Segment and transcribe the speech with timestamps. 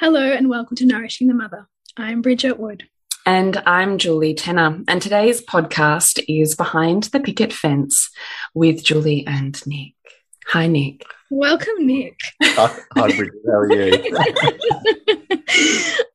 [0.00, 1.68] Hello, and welcome to Nourishing the Mother.
[1.94, 2.84] I'm Bridget Wood.
[3.26, 4.82] And I'm Julie Tenner.
[4.88, 8.08] And today's podcast is Behind the Picket Fence
[8.54, 9.92] with Julie and Nick.
[10.46, 11.04] Hi, Nick.
[11.32, 12.18] Welcome, Nick.
[12.42, 13.32] Hi, Bridget.
[13.46, 13.92] How are you?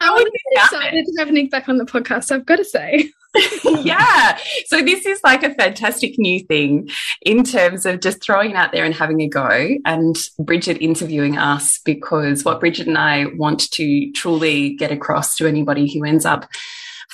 [0.02, 3.12] I'm really excited to have Nick back on the podcast, I've got to say.
[3.64, 4.38] yeah.
[4.66, 6.90] So this is like a fantastic new thing
[7.22, 11.38] in terms of just throwing it out there and having a go and Bridget interviewing
[11.38, 16.26] us because what Bridget and I want to truly get across to anybody who ends
[16.26, 16.50] up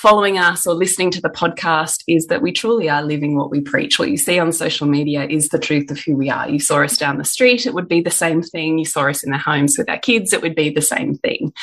[0.02, 3.62] following us or listening to the podcast is that we truly are living what we
[3.62, 4.00] preach.
[4.00, 6.50] What you see on social media is the truth of who we are.
[6.50, 8.80] You saw us down the street, it would be the same thing.
[8.80, 11.54] You saw us in the homes with our kids, it would be the same thing.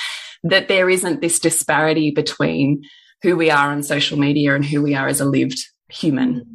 [0.45, 2.85] That there isn't this disparity between
[3.23, 5.59] who we are on social media and who we are as a lived
[5.89, 6.55] human.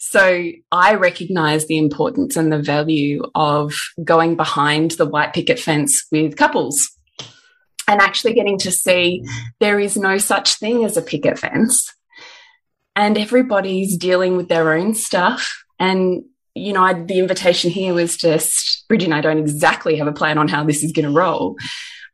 [0.00, 3.72] So I recognize the importance and the value of
[4.04, 6.90] going behind the white picket fence with couples
[7.88, 9.24] and actually getting to see
[9.60, 11.92] there is no such thing as a picket fence
[12.96, 15.64] and everybody's dealing with their own stuff.
[15.78, 16.24] And,
[16.54, 20.12] you know, I, the invitation here was just, Bridget and I don't exactly have a
[20.12, 21.56] plan on how this is going to roll.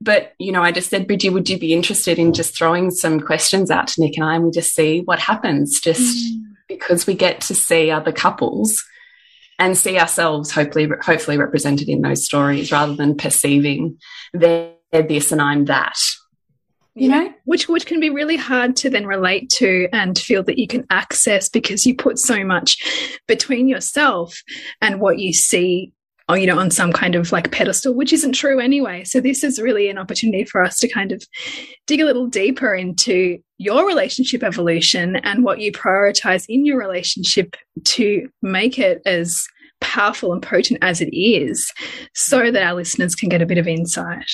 [0.00, 3.20] But, you know, I just said, Bridget, would you be interested in just throwing some
[3.20, 6.42] questions out to Nick and I and we just see what happens just mm.
[6.68, 8.82] because we get to see other couples
[9.58, 13.98] and see ourselves hopefully hopefully represented in those stories rather than perceiving
[14.32, 15.96] they're this and I'm that.
[16.94, 20.58] You know, which which can be really hard to then relate to and feel that
[20.58, 22.76] you can access because you put so much
[23.28, 24.36] between yourself
[24.82, 25.92] and what you see
[26.28, 29.04] or you know on some kind of like pedestal which isn't true anyway.
[29.04, 31.22] So this is really an opportunity for us to kind of
[31.86, 37.54] dig a little deeper into your relationship evolution and what you prioritize in your relationship
[37.84, 39.46] to make it as
[39.80, 41.72] powerful and potent as it is
[42.14, 44.26] so that our listeners can get a bit of insight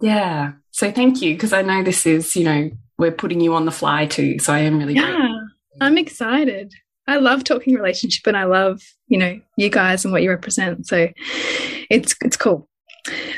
[0.00, 3.64] yeah so thank you because i know this is you know we're putting you on
[3.64, 5.48] the fly too so i am really yeah grateful.
[5.80, 6.74] i'm excited
[7.08, 10.86] I love talking relationship and I love, you know, you guys and what you represent.
[10.86, 11.08] So
[11.88, 12.68] it's it's cool.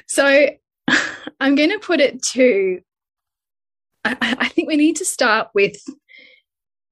[0.06, 0.48] So
[1.40, 2.80] I'm going to put it to
[4.04, 5.76] I, I think we need to start with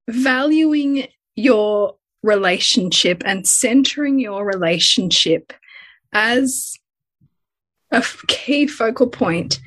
[0.09, 5.53] valuing your relationship and centering your relationship
[6.13, 6.77] as
[7.97, 9.61] a key focal point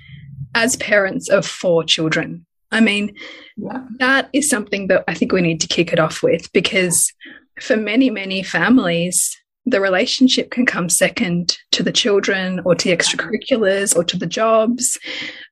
[0.55, 2.45] as parents of four children.
[2.71, 3.15] I mean,
[3.57, 3.85] yeah.
[3.97, 7.11] that is something that I think we need to kick it off with because
[7.59, 9.35] for many, many families,
[9.65, 14.25] the relationship can come second to the children or to the extracurriculars or to the
[14.25, 14.97] jobs.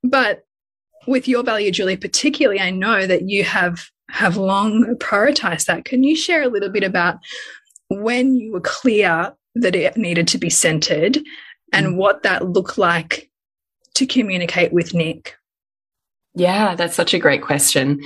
[0.03, 0.43] But
[1.07, 5.83] with your value, Julie, particularly, I know that you have have long prioritized that.
[5.83, 7.17] Can you share a little bit about
[7.89, 11.19] when you were clear that it needed to be centered
[11.73, 11.95] and mm.
[11.95, 13.29] what that looked like
[13.95, 15.35] to communicate with Nick?
[16.35, 18.01] Yeah, that's such a great question.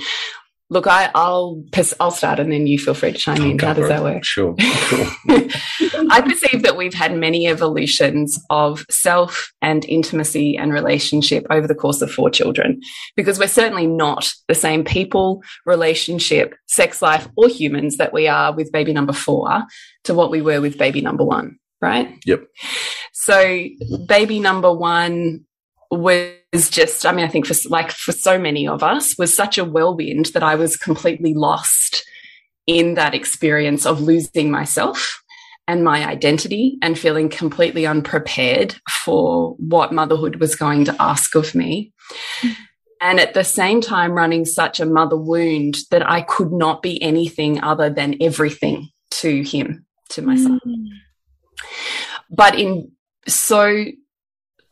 [0.70, 1.66] Look, I, will
[2.00, 3.58] I'll start and then you feel free to chime in.
[3.58, 4.24] How does that work?
[4.24, 4.54] Sure.
[4.58, 5.06] sure.
[6.10, 11.74] I perceive that we've had many evolutions of self and intimacy and relationship over the
[11.74, 12.80] course of four children,
[13.16, 18.54] because we're certainly not the same people, relationship, sex life, or humans that we are
[18.54, 19.64] with baby number four
[20.04, 22.18] to what we were with baby number one, right?
[22.24, 22.44] Yep.
[23.22, 23.68] So,
[24.06, 25.44] baby number one
[25.92, 29.58] was just, I mean, I think for like for so many of us was such
[29.58, 32.04] a whirlwind that I was completely lost
[32.66, 35.22] in that experience of losing myself
[35.68, 38.74] and my identity and feeling completely unprepared
[39.04, 41.92] for what motherhood was going to ask of me.
[43.00, 47.00] And at the same time, running such a mother wound that I could not be
[47.00, 50.58] anything other than everything to him, to my son.
[50.66, 50.86] Mm.
[52.28, 52.90] But in
[53.28, 53.84] so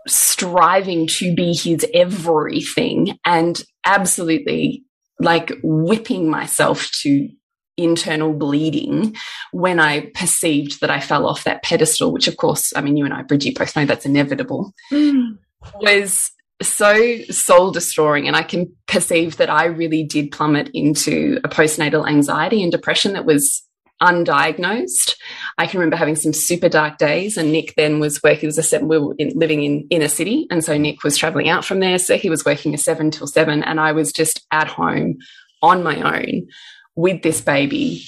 [0.06, 4.84] striving to be his everything and absolutely
[5.18, 7.28] like whipping myself to
[7.76, 9.16] internal bleeding
[9.52, 13.04] when I perceived that I fell off that pedestal, which of course, I mean, you
[13.04, 15.38] and I, Bridgie, both know that's inevitable, mm.
[15.80, 16.30] was
[16.62, 18.26] so soul destroying.
[18.26, 23.14] And I can perceive that I really did plummet into a postnatal anxiety and depression
[23.14, 23.62] that was
[24.00, 25.16] undiagnosed.
[25.58, 28.48] I can remember having some super dark days, and Nick then was working.
[28.48, 28.88] As a seven.
[28.88, 31.98] we were in, living in inner city, and so Nick was traveling out from there.
[31.98, 35.18] So he was working a seven till seven, and I was just at home
[35.62, 36.48] on my own
[36.96, 38.04] with this baby.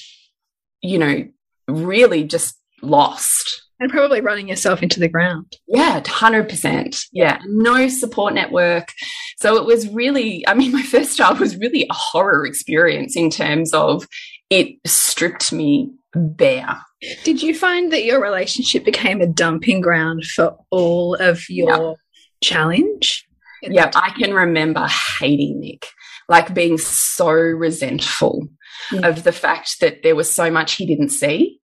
[0.80, 1.24] You know,
[1.68, 3.62] really just lost.
[3.80, 5.56] And probably running yourself into the ground.
[5.66, 7.04] Yeah, 100%.
[7.12, 8.92] Yeah, no support network.
[9.38, 13.30] So it was really, I mean, my first child was really a horror experience in
[13.30, 14.06] terms of
[14.52, 16.78] it stripped me bare.
[17.24, 21.96] Did you find that your relationship became a dumping ground for all of your yep.
[22.42, 23.26] challenge?
[23.62, 24.86] Yeah, I can remember
[25.18, 25.86] hating Nick,
[26.28, 28.46] like being so resentful
[28.90, 29.08] mm.
[29.08, 31.58] of the fact that there was so much he didn't see.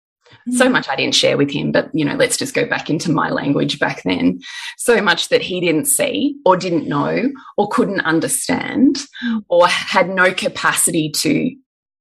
[0.48, 0.54] Mm.
[0.54, 3.10] So much I didn't share with him, but you know, let's just go back into
[3.10, 4.40] my language back then.
[4.76, 9.42] So much that he didn't see or didn't know or couldn't understand mm.
[9.48, 11.54] or had no capacity to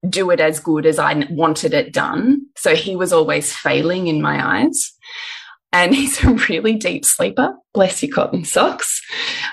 [0.08, 2.46] do it as good as I wanted it done.
[2.56, 4.92] So he was always failing in my eyes.
[5.72, 9.00] And he's a really deep sleeper, bless your cotton socks.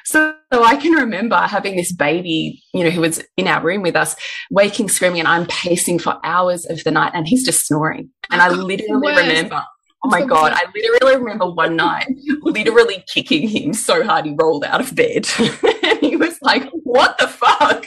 [0.06, 3.81] So, so I can remember having this baby, you know, who was in our room
[3.81, 4.15] with us,
[4.51, 8.09] waking, screaming, and I'm pacing for hours of the night, and he's just snoring.
[8.30, 9.63] And I literally remember
[10.03, 10.53] Oh my God.
[10.53, 12.07] I literally remember one night
[12.42, 15.27] literally kicking him so hard he rolled out of bed.
[15.83, 17.86] and he was like, What the fuck?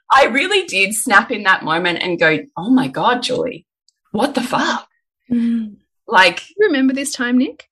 [0.12, 3.66] I really did snap in that moment and go, Oh my God, Julie,
[4.10, 4.88] what the fuck?
[5.30, 5.76] Mm.
[6.08, 7.68] Like, remember this time, Nick?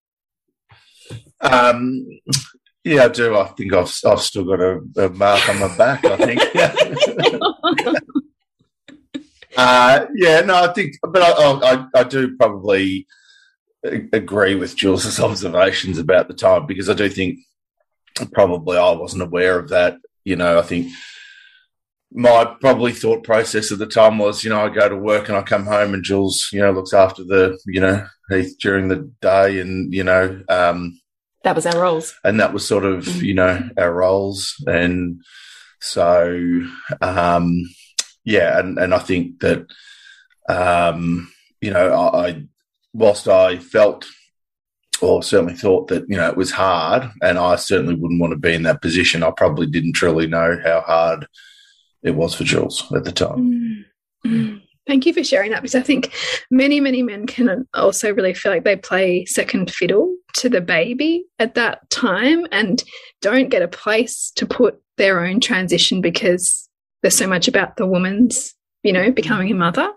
[1.40, 2.06] Um,
[2.84, 3.36] yeah, I do.
[3.36, 6.40] I think I've, I've still got a, a mark on my back, I think.
[9.58, 13.08] Uh, yeah, no, I think, but I, I, I do probably
[14.12, 17.40] agree with Jules's observations about the time because I do think
[18.32, 19.96] probably I wasn't aware of that.
[20.24, 20.92] You know, I think
[22.12, 25.36] my probably thought process at the time was, you know, I go to work and
[25.36, 29.10] I come home and Jules, you know, looks after the, you know, Heath during the
[29.20, 31.00] day and, you know, um,
[31.42, 32.14] that was our roles.
[32.22, 33.22] And that was sort of, mm.
[33.22, 34.54] you know, our roles.
[34.66, 35.20] And
[35.80, 36.62] so,
[37.00, 37.68] um,
[38.28, 39.66] yeah, and and I think that
[40.50, 41.32] um,
[41.62, 42.42] you know I, I
[42.92, 44.06] whilst I felt
[45.00, 48.38] or certainly thought that you know it was hard, and I certainly wouldn't want to
[48.38, 49.22] be in that position.
[49.22, 51.26] I probably didn't truly know how hard
[52.02, 53.84] it was for Jules at the time.
[54.26, 54.30] Mm.
[54.30, 54.62] Mm.
[54.86, 56.14] Thank you for sharing that because I think
[56.50, 61.24] many, many men can also really feel like they play second fiddle to the baby
[61.38, 62.82] at that time and
[63.20, 66.67] don't get a place to put their own transition because
[67.02, 69.90] there's so much about the woman's, you know, becoming a mother.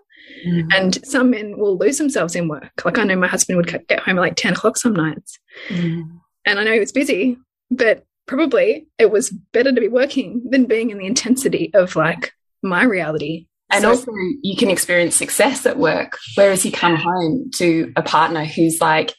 [0.46, 0.68] Mm.
[0.74, 2.72] And some men will lose themselves in work.
[2.86, 5.38] Like I know my husband would get home at like 10 o'clock some nights.
[5.70, 6.20] Mm.
[6.46, 7.38] And I know he was busy,
[7.70, 12.32] but probably it was better to be working than being in the intensity of like
[12.64, 13.48] my reality.
[13.72, 14.12] And so, also,
[14.42, 19.14] you can experience success at work, whereas you come home to a partner who's like,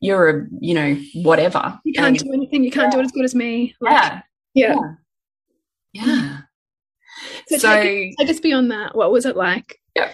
[0.00, 1.78] you're a, you know, whatever.
[1.84, 2.64] You can't do anything.
[2.64, 2.96] You can't yeah.
[2.96, 3.74] do it as good as me.
[3.80, 4.20] Like, yeah.
[4.54, 4.74] yeah.
[5.92, 6.06] Yeah.
[6.06, 6.38] Yeah.
[7.48, 8.94] So, so take, take us beyond that.
[8.94, 9.80] What was it like?
[9.96, 10.10] Yeah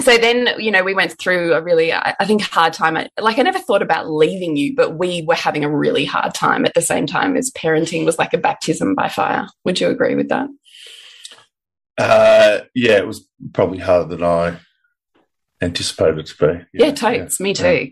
[0.00, 3.42] so then you know we went through a really i think hard time like i
[3.42, 6.82] never thought about leaving you but we were having a really hard time at the
[6.82, 10.48] same time as parenting was like a baptism by fire would you agree with that
[11.98, 14.56] uh, yeah it was probably harder than i
[15.60, 17.44] anticipated it to be yeah, yeah totes yeah.
[17.44, 17.86] me too yeah.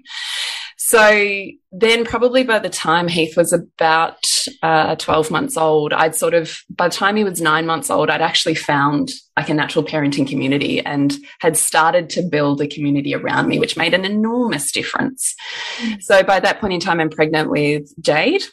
[0.88, 4.25] So then, probably by the time Heath was about
[4.62, 8.09] uh, 12 months old, I'd sort of, by the time he was nine months old,
[8.09, 13.14] I'd actually found like a natural parenting community and had started to build a community
[13.14, 15.35] around me, which made an enormous difference.
[15.76, 16.02] Mm.
[16.02, 18.45] So by that point in time, I'm pregnant with Jade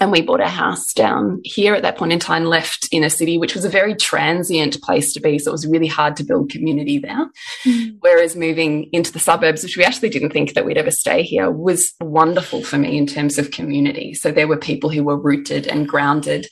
[0.00, 3.10] and we bought a house down here at that point in time, left in a
[3.10, 5.38] city, which was a very transient place to be.
[5.38, 7.28] So it was really hard to build community there.
[7.64, 7.96] Mm.
[8.00, 11.50] Whereas moving into the suburbs, which we actually didn't think that we'd ever stay here,
[11.50, 14.14] was wonderful for me in terms of community.
[14.14, 16.48] So there were people who were rooted and grounded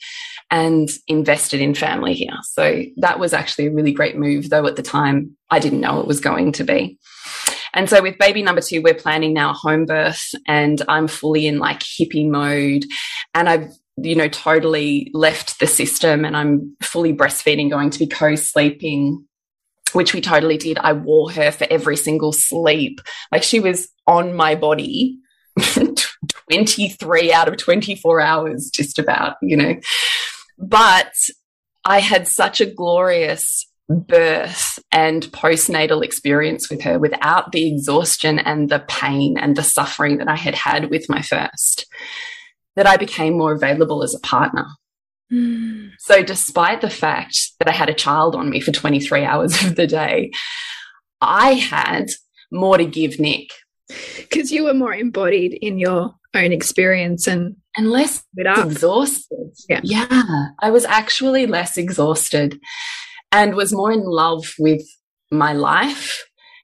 [0.51, 2.37] and invested in family here.
[2.43, 5.99] So that was actually a really great move, though at the time I didn't know
[5.99, 6.99] it was going to be.
[7.73, 11.59] And so with baby number two, we're planning now home birth and I'm fully in
[11.59, 12.85] like hippie mode
[13.33, 18.07] and I've, you know, totally left the system and I'm fully breastfeeding, going to be
[18.07, 19.25] co-sleeping,
[19.93, 20.77] which we totally did.
[20.79, 22.99] I wore her for every single sleep.
[23.31, 25.19] Like she was on my body
[26.49, 29.75] 23 out of 24 hours, just about, you know.
[30.57, 31.13] But
[31.85, 33.65] I had such a glorious
[33.99, 40.17] birth and postnatal experience with her without the exhaustion and the pain and the suffering
[40.17, 41.85] that I had had with my first,
[42.75, 44.65] that I became more available as a partner.
[45.31, 45.91] Mm.
[45.99, 49.75] So, despite the fact that I had a child on me for 23 hours of
[49.75, 50.31] the day,
[51.21, 52.07] I had
[52.51, 53.49] more to give Nick.
[54.17, 59.53] Because you were more embodied in your own experience and and less exhausted.
[59.69, 59.79] Yeah.
[59.83, 62.59] yeah, I was actually less exhausted
[63.31, 64.83] and was more in love with
[65.31, 66.23] my life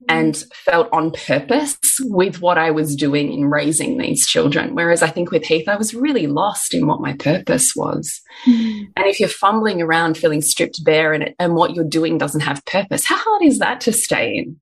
[0.09, 0.53] and mm.
[0.53, 4.75] felt on purpose with what I was doing in raising these children.
[4.75, 8.21] Whereas I think with Heath, I was really lost in what my purpose was.
[8.45, 8.87] Mm.
[8.95, 12.65] And if you're fumbling around feeling stripped bare and, and what you're doing doesn't have
[12.65, 14.59] purpose, how hard is that to stay in?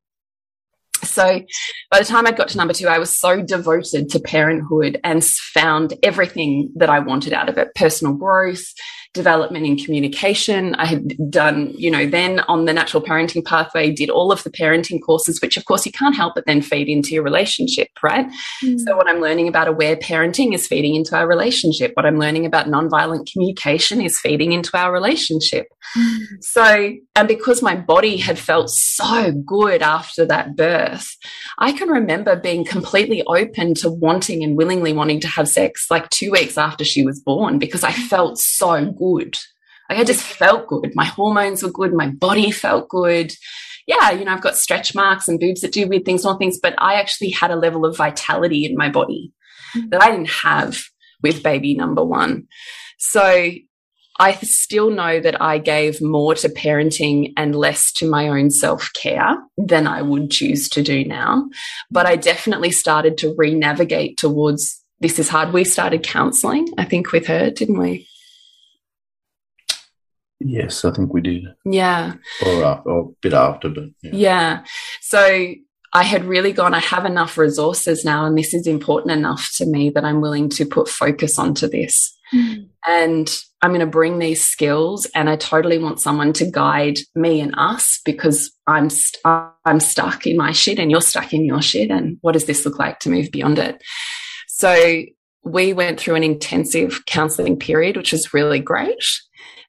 [1.04, 1.42] So
[1.92, 5.24] by the time I got to number two, I was so devoted to parenthood and
[5.24, 8.64] found everything that I wanted out of it personal growth,
[9.16, 10.76] development in communication.
[10.76, 14.52] I had done, you know, then on the natural parenting pathway, did all of the
[14.52, 18.28] parenting courses, which of course you can't help but then feed into your relationship, right?
[18.64, 18.80] Mm.
[18.82, 21.92] So what I'm learning about aware parenting is feeding into our relationship.
[21.96, 25.68] What I'm learning about nonviolent communication is feeding into our relationship.
[25.98, 26.20] Mm.
[26.42, 31.16] So, and because my body had felt so good after that birth,
[31.58, 36.10] I can remember being completely open to wanting and willingly wanting to have sex like
[36.10, 39.38] two weeks after she was born because I felt so good good.
[39.90, 40.92] Like I just felt good.
[40.96, 41.94] My hormones were good.
[41.94, 43.34] My body felt good.
[43.88, 46.60] Yeah, you know, I've got stretch marks and boobs that do weird things, all things,
[46.62, 49.32] but I actually had a level of vitality in my body
[49.76, 49.90] mm-hmm.
[49.90, 50.80] that I didn't have
[51.22, 52.48] with baby number one.
[52.98, 53.52] So
[54.18, 58.92] I still know that I gave more to parenting and less to my own self
[58.94, 61.48] care than I would choose to do now.
[61.92, 65.52] But I definitely started to re navigate towards this is hard.
[65.52, 68.08] We started counseling, I think, with her, didn't we?
[70.48, 71.46] Yes, I think we did.
[71.66, 72.14] Yeah.
[72.46, 74.12] Or, uh, or a bit after, but yeah.
[74.14, 74.64] yeah.
[75.02, 75.54] So
[75.92, 79.66] I had really gone, I have enough resources now, and this is important enough to
[79.66, 82.16] me that I'm willing to put focus onto this.
[82.32, 82.70] Mm.
[82.88, 87.42] And I'm going to bring these skills, and I totally want someone to guide me
[87.42, 91.62] and us because I'm st I'm stuck in my shit, and you're stuck in your
[91.62, 91.90] shit.
[91.90, 93.82] And what does this look like to move beyond it?
[94.48, 95.04] So
[95.44, 99.04] we went through an intensive counseling period, which was really great.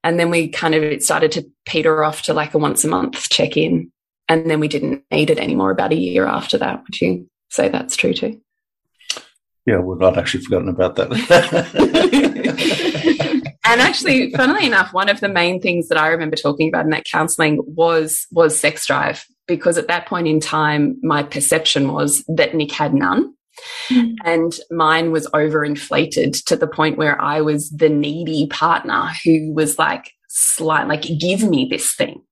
[0.04, 2.88] And then we kind of it started to peter off to like a once a
[2.88, 3.90] month check in.
[4.28, 6.82] And then we didn't need it anymore about a year after that.
[6.82, 8.40] Would you say that's true too?
[9.66, 11.10] Yeah, we've not actually forgotten about that.
[13.64, 16.92] and actually, funnily enough, one of the main things that I remember talking about in
[16.92, 19.24] that counseling was was sex drive.
[19.48, 23.34] Because at that point in time, my perception was that Nick had none.
[23.88, 24.14] Mm.
[24.24, 29.78] And mine was overinflated to the point where I was the needy partner who was
[29.78, 32.22] like, slight, like, give me this thing.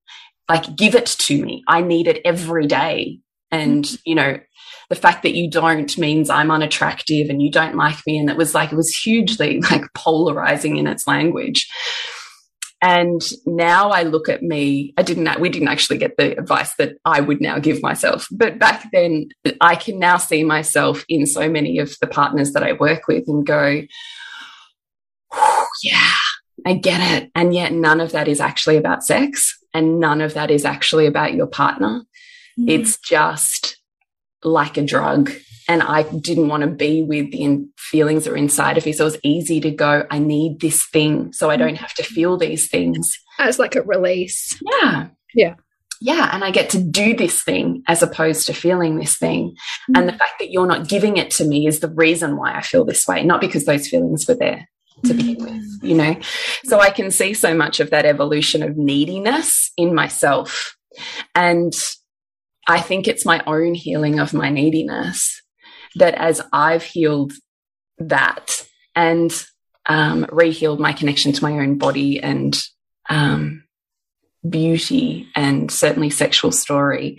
[0.47, 1.63] Like, give it to me.
[1.67, 3.19] I need it every day.
[3.51, 3.99] And, mm.
[4.05, 4.37] you know,
[4.89, 8.17] the fact that you don't means I'm unattractive and you don't like me.
[8.17, 11.67] And it was like, it was hugely like polarizing in its language.
[12.85, 16.97] And now I look at me, I didn't, we didn't actually get the advice that
[17.03, 18.27] I would now give myself.
[18.29, 22.61] But back then, I can now see myself in so many of the partners that
[22.61, 23.81] I work with and go,
[25.81, 26.11] yeah,
[26.63, 27.31] I get it.
[27.33, 31.07] And yet none of that is actually about sex and none of that is actually
[31.07, 32.03] about your partner.
[32.59, 32.69] Mm.
[32.69, 33.81] It's just
[34.43, 35.31] like a drug
[35.67, 38.93] and I didn't want to be with the feelings that are inside of me.
[38.93, 42.03] So it was easy to go, I need this thing so I don't have to
[42.03, 43.17] feel these things.
[43.39, 44.59] As like a release.
[44.61, 45.07] Yeah.
[45.33, 45.55] Yeah.
[46.01, 46.29] Yeah.
[46.31, 49.55] And I get to do this thing as opposed to feeling this thing.
[49.89, 49.99] Mm.
[49.99, 52.61] And the fact that you're not giving it to me is the reason why I
[52.61, 54.69] feel this way, not because those feelings were there
[55.05, 55.87] to begin with, mm.
[55.87, 56.15] you know?
[56.65, 60.75] So I can see so much of that evolution of neediness in myself.
[61.33, 61.73] And
[62.67, 65.41] I think it's my own healing of my neediness
[65.95, 67.33] that as I've healed
[67.97, 69.31] that and
[69.85, 72.57] um, rehealed my connection to my own body and
[73.09, 73.63] um,
[74.47, 77.17] beauty and certainly sexual story,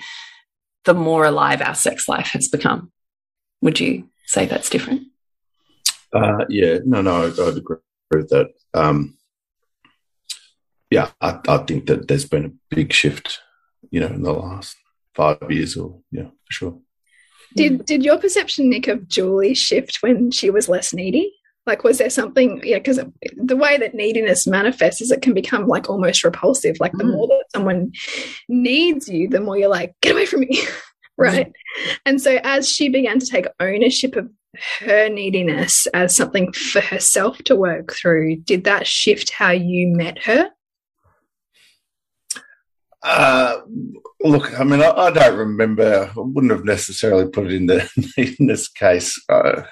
[0.85, 2.93] the more alive our sex life has become.
[3.63, 5.03] Would you say that's different?
[6.13, 7.77] Uh, yeah, no, no, I'd, I'd agree
[8.11, 8.53] with that.
[8.75, 9.17] Um,
[10.91, 13.41] yeah, I, I, think that there's been a big shift,
[13.91, 14.77] you know, in the last
[15.15, 16.79] five years or, yeah, for sure.
[17.57, 21.33] Did did your perception, Nick, of Julie shift when she was less needy?
[21.67, 22.61] Like, was there something?
[22.65, 23.01] Yeah, because
[23.37, 26.77] the way that neediness manifests is it can become like almost repulsive.
[26.79, 27.13] Like, the Mm.
[27.13, 27.91] more that someone
[28.49, 30.61] needs you, the more you're like, get away from me,
[31.19, 31.53] right?
[32.05, 34.31] And so, as she began to take ownership of
[34.81, 40.23] her neediness as something for herself to work through, did that shift how you met
[40.25, 40.49] her?
[43.09, 43.61] Uh,
[44.25, 46.11] look, I mean, I, I don't remember.
[46.11, 47.89] I wouldn't have necessarily put it in the
[48.39, 49.17] in this case.
[49.29, 49.63] Uh,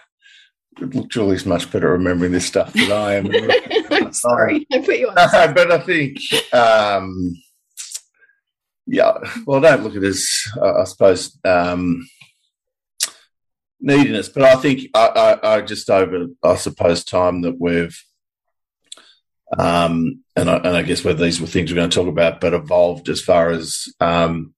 [0.80, 3.30] look, Julie's much better remembering this stuff than I am.
[3.90, 5.16] I'm sorry, I put you on.
[5.16, 6.18] No, but I think,
[6.54, 7.34] um,
[8.86, 9.18] yeah.
[9.46, 12.06] Well, I don't look at it as, uh, I suppose, um,
[13.80, 18.00] neediness, but I think I, I, I just over, I suppose, time that we've,
[19.58, 22.40] um, and I, and I guess whether these were things we're going to talk about,
[22.40, 24.54] but evolved as far as um,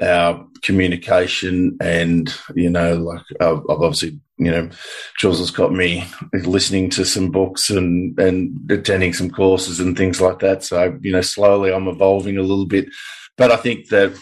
[0.00, 4.70] our communication and you know, like I've, I've obviously, you know,
[5.18, 10.20] Jules has got me listening to some books and and attending some courses and things
[10.20, 10.64] like that.
[10.64, 12.86] So you know, slowly I'm evolving a little bit,
[13.36, 14.16] but I think that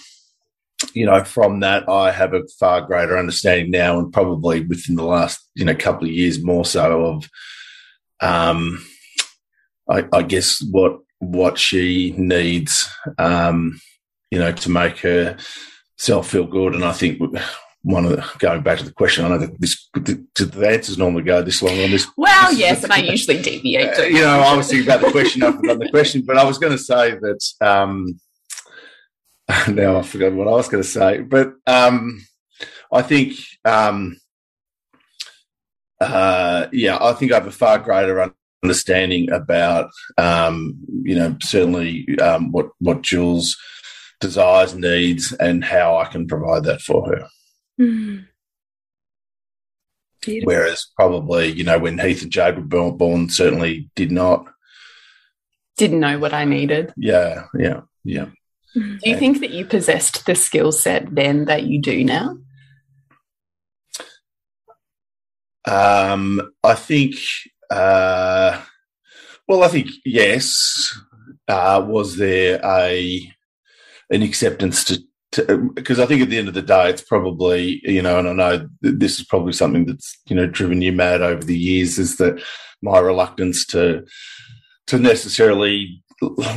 [0.95, 5.05] you know from that I have a far greater understanding now, and probably within the
[5.05, 7.31] last you know couple of years more so of,
[8.21, 8.85] um,
[9.91, 13.79] I, I guess what what she needs, um,
[14.31, 17.21] you know, to make herself feel good, and I think
[17.83, 20.99] one of the, going back to the question, I know that this the, the answers
[20.99, 22.07] normally go this long on this.
[22.17, 23.99] Well, yes, and I usually deviate.
[23.99, 26.59] Uh, you know, I was thinking about the question, forgot the question, but I was
[26.59, 27.41] going to say that.
[27.61, 28.21] Um,
[29.69, 32.25] now I forgot what I was going to say, but um,
[32.93, 34.17] I think, um,
[36.01, 38.21] uh, yeah, I think I have a far greater
[38.63, 43.57] understanding about, um, you know, certainly um, what what Jules
[44.21, 47.29] desires, needs, and how I can provide that for her.
[47.81, 48.27] Mm.
[50.21, 50.47] Beautiful.
[50.47, 54.47] Whereas probably, you know, when Heath and Jade were born, born certainly did not.
[55.79, 56.93] Didn't know what I needed.
[56.99, 58.27] Yeah, yeah, yeah.
[58.77, 59.01] Mm.
[59.01, 62.37] Do you think that you possessed the skill set then that you do now?
[65.67, 67.15] Um, I think,
[67.71, 68.61] uh,
[69.49, 70.97] well, I think yes.
[71.49, 73.33] Uh, was there a
[74.11, 75.03] an acceptance to?
[75.75, 78.33] Because I think at the end of the day, it's probably you know, and I
[78.33, 82.17] know this is probably something that's you know driven you mad over the years is
[82.17, 82.43] that
[82.83, 84.05] my reluctance to
[84.89, 86.03] to necessarily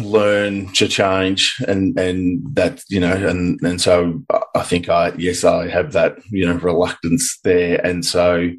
[0.02, 4.21] learn to change and and that you know and and so
[4.56, 8.49] I think I yes I have that you know reluctance there and so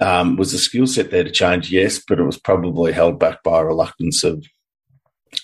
[0.00, 3.42] um, was the skill set there to change yes but it was probably held back
[3.42, 4.44] by a reluctance of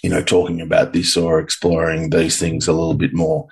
[0.03, 3.47] you know talking about this or exploring these things a little bit more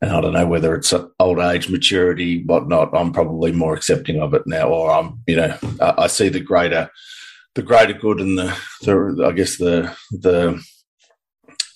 [0.00, 4.34] and I don't know whether it's old age maturity whatnot I'm probably more accepting of
[4.34, 6.90] it now or I'm you know I, I see the greater
[7.54, 10.62] the greater good and the, the I guess the the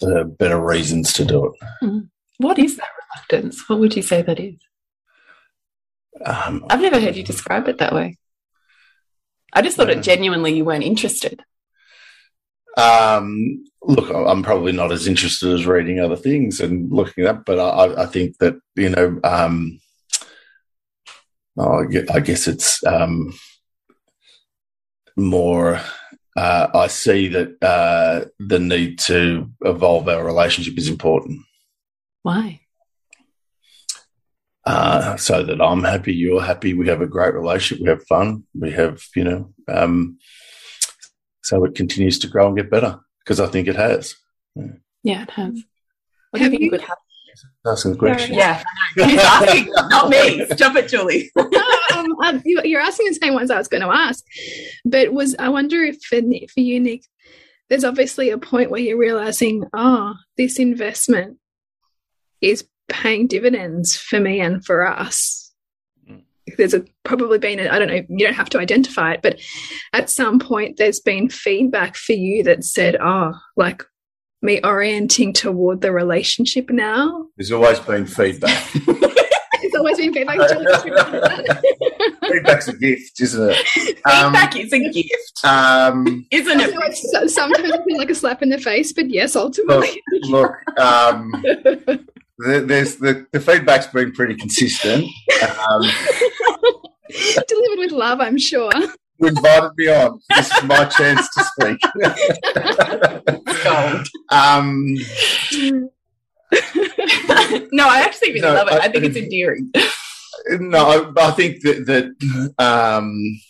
[0.01, 2.05] the better reasons to do it.
[2.39, 2.89] What is that
[3.33, 3.69] reluctance?
[3.69, 4.55] What would you say that is?
[6.25, 8.17] Um, I've never heard you describe it that way.
[9.53, 9.97] I just thought Yeah.
[9.99, 11.43] it genuinely you weren't interested.
[12.77, 17.59] um, look, I'm probably not as interested as reading other things and looking up, but
[17.59, 19.81] I, I think that you know, um,
[21.57, 23.33] oh, I I guess it's um,
[25.17, 25.81] more.
[26.37, 31.41] Uh, I see that uh, the need to evolve our relationship is important.
[32.23, 32.61] Why?
[34.69, 38.45] Uh, so that I'm happy, you're happy, we have a great relationship, we have fun,
[38.55, 40.19] we have, you know, um,
[41.43, 44.15] so it continues to grow and get better because I think it has.
[45.03, 45.63] Yeah, it has.
[46.31, 47.03] What Have do you think you- would happen?
[47.65, 48.35] Asking the question.
[48.35, 48.63] Yeah,
[48.99, 49.05] I know.
[49.07, 49.73] Who's asking?
[49.89, 50.45] Not me.
[50.47, 51.31] Stop it, Julie.
[51.37, 54.25] um, um, you- you're asking the same ones I was going to ask,
[54.85, 57.05] but was I wonder if for, for you, Nick,
[57.71, 61.39] there's obviously a point where you're realizing, oh, this investment
[62.41, 65.53] is paying dividends for me and for us.
[66.09, 66.23] Mm.
[66.57, 69.41] There's a, probably been, I don't know, you don't have to identify it, but
[69.93, 73.83] at some point there's been feedback for you that said, oh, like
[74.43, 77.27] me orienting toward the relationship now.
[77.37, 78.67] There's always been feedback.
[79.61, 80.39] It's always been feedback.
[82.29, 83.99] Feedback's a gift, isn't it?
[84.07, 86.71] Um, Feedback is a gift, um, isn't it?
[86.71, 90.01] Sometimes it's- so- sometimes it feels like a slap in the face, but yes, ultimately.
[90.29, 91.31] look, um,
[92.39, 95.05] the, there's the, the feedback's been pretty consistent.
[95.71, 95.83] Um,
[97.49, 98.71] Delivered with love, I'm sure.
[99.19, 100.21] you invited me on.
[100.31, 101.79] This is my chance to speak.
[103.65, 104.07] Gold.
[104.31, 104.95] um,
[107.73, 108.75] no, I actually really No, love it.
[108.75, 109.71] I- I think it's endearing.
[110.51, 113.41] no, I think that, that um,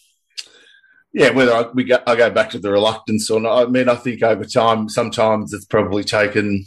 [1.13, 3.89] yeah, whether I, we go, I go back to the reluctance or not, I mean,
[3.89, 6.65] I think over time, sometimes it's probably taken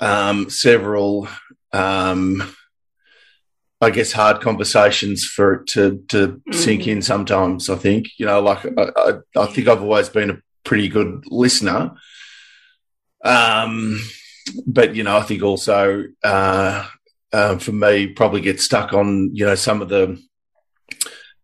[0.00, 1.28] um, several,
[1.72, 2.42] um,
[3.80, 6.54] I guess, hard conversations for it to to mm.
[6.54, 7.02] sink in.
[7.02, 10.88] Sometimes I think, you know, like I, I, I think I've always been a pretty
[10.88, 11.92] good listener.
[13.24, 14.00] Um,
[14.66, 16.86] but you know, I think also uh,
[17.32, 20.22] uh, for me, probably get stuck on you know some of the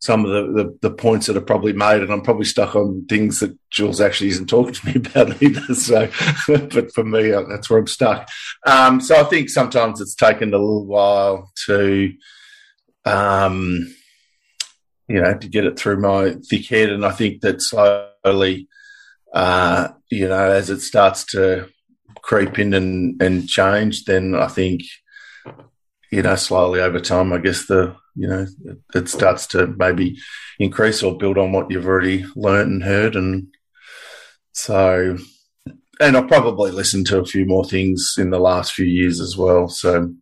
[0.02, 3.06] some of the, the, the, points that are probably made, and I'm probably stuck on
[3.08, 5.74] things that Jules actually isn't talking to me about either.
[5.76, 6.10] So,
[6.48, 8.28] but for me, uh, that's where I'm stuck.
[8.66, 12.12] Um, so I think sometimes it's taken a little while to,
[13.04, 13.94] um,
[15.06, 18.66] you know, to get it through my thick head, and I think that slowly,
[19.32, 21.68] uh, you know, as it starts to
[22.22, 24.82] creep in and, and change, then I think,
[26.10, 30.18] you know, slowly over time, I guess the you know, it, it, starts to maybe
[30.59, 33.16] increase or build on what you've already learnt and heard.
[33.16, 33.48] And
[34.53, 35.16] so,
[36.01, 39.37] and I've probably listened to a few more things in the last few years as
[39.37, 39.68] well.
[39.68, 40.14] So,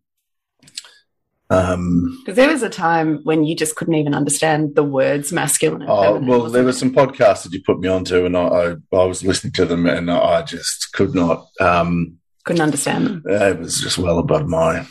[1.49, 5.83] um, because there was a time when you just couldn't even understand the words masculine.
[5.85, 9.03] oh well, there were some podcasts that you put me onto, and I, I, I
[9.03, 13.23] was listening to them, and I just could not um, couldn't understand them.
[13.25, 14.87] It was just well above my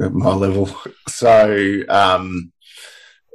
[0.00, 0.70] at my level.
[1.08, 2.52] So, um,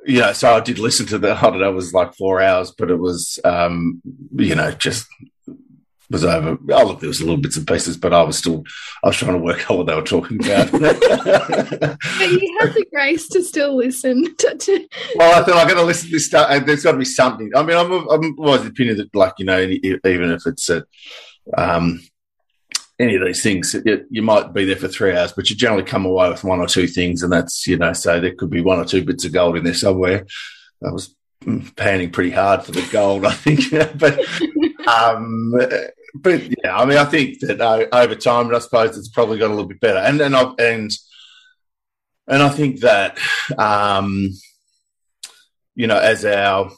[0.05, 2.71] yeah, so I did listen to the, I don't know, it was like four hours,
[2.77, 4.01] but it was, um,
[4.35, 5.07] you know, just
[6.11, 6.57] was over.
[6.71, 8.63] Oh, look, there was a little bits and pieces, but I was still,
[9.03, 10.71] I was trying to work out what they were talking about.
[10.71, 14.57] but you have the grace to still listen to.
[14.57, 14.87] to...
[15.15, 16.47] Well, I thought I'm going to listen to this stuff.
[16.51, 17.49] And there's got to be something.
[17.55, 20.83] I mean, I'm, I'm always the opinion that, like, you know, even if it's a,
[21.57, 22.01] um,
[23.01, 25.83] any of these things, it, you might be there for three hours, but you generally
[25.83, 28.61] come away with one or two things, and that's you know, so there could be
[28.61, 30.25] one or two bits of gold in there somewhere.
[30.85, 31.15] I was
[31.75, 34.19] panning pretty hard for the gold, I think, but
[34.87, 35.53] um,
[36.15, 39.39] but yeah, I mean, I think that uh, over time, and I suppose it's probably
[39.39, 40.91] got a little bit better, and and I, and
[42.27, 43.17] and I think that
[43.57, 44.29] um,
[45.75, 46.71] you know, as our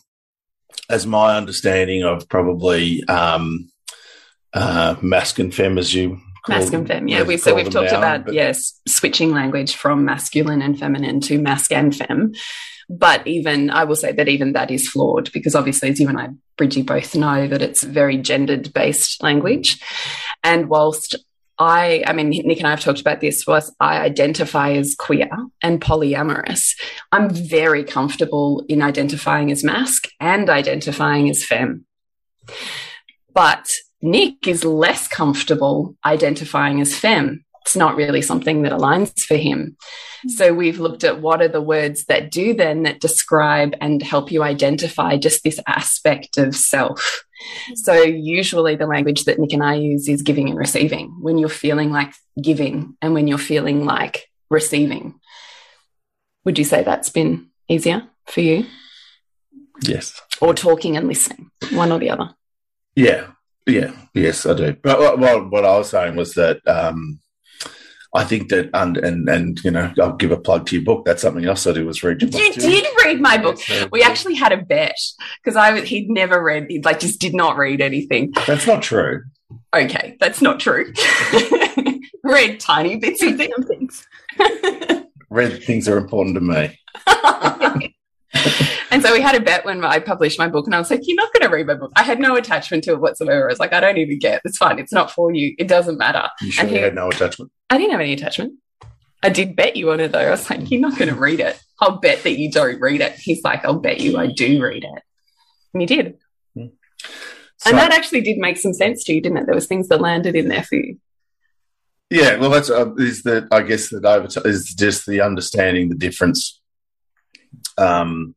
[0.89, 3.69] as my understanding of probably um,
[4.53, 7.23] uh, masc and fem, as you Masc and fem, yeah.
[7.23, 8.33] We, so we've talked about but...
[8.33, 12.33] yes, switching language from masculine and feminine to masc and fem.
[12.89, 16.19] But even I will say that even that is flawed because obviously, as you and
[16.19, 19.81] I, Bridgie, both know that it's very gendered based language.
[20.43, 21.15] And whilst
[21.57, 23.47] I, I mean, Nick and I have talked about this.
[23.47, 25.29] Was I identify as queer
[25.61, 26.75] and polyamorous,
[27.11, 31.85] I'm very comfortable in identifying as masc and identifying as fem.
[33.33, 33.69] But
[34.03, 37.45] Nick is less comfortable identifying as femme.
[37.61, 39.77] It's not really something that aligns for him.
[40.23, 40.29] Hmm.
[40.29, 44.29] So we've looked at what are the words that do then that describe and help
[44.29, 47.23] you identify just this aspect of self.
[47.69, 47.75] Hmm.
[47.75, 51.47] So usually the language that Nick and I use is giving and receiving when you're
[51.47, 55.17] feeling like giving and when you're feeling like receiving.
[56.43, 58.65] Would you say that's been easier for you?
[59.81, 60.21] Yes.
[60.41, 62.35] Or talking and listening, one or the other?
[62.95, 63.27] Yeah,
[63.67, 64.75] yeah, yes, I do.
[64.81, 67.19] But what, what I was saying was that um,
[68.15, 71.05] I think that, and, and and you know, I'll give a plug to your book.
[71.05, 72.39] That's something else I do was read your book.
[72.39, 72.61] You too.
[72.61, 73.59] did read my book.
[73.91, 74.95] we actually had a bet
[75.43, 78.31] because I he'd never read, he like just did not read anything.
[78.45, 79.23] That's not true.
[79.75, 80.93] Okay, that's not true.
[82.23, 84.05] read tiny bits of things.
[85.29, 86.79] read things are important to me.
[88.93, 91.01] and so we had a bet when I published my book, and I was like,
[91.03, 93.49] "You're not going to read my book." I had no attachment to it whatsoever.
[93.49, 94.41] I was like, "I don't even get.
[94.45, 94.77] It's fine.
[94.79, 95.55] It's not for you.
[95.57, 97.51] It doesn't matter." You sure and he had no attachment?
[97.69, 98.53] I didn't have any attachment.
[99.23, 100.19] I did bet you on it though.
[100.19, 101.59] I was like, "You're not going to read it.
[101.81, 104.83] I'll bet that you don't read it." He's like, "I'll bet you I do read
[104.83, 105.03] it,"
[105.73, 106.17] and he did.
[106.53, 106.67] Hmm.
[107.57, 109.45] So, and that actually did make some sense to you, didn't it?
[109.47, 110.99] There was things that landed in there for you.
[112.09, 115.95] Yeah, well, that's uh, is that I guess that over is just the understanding the
[115.95, 116.61] difference
[117.77, 118.35] um,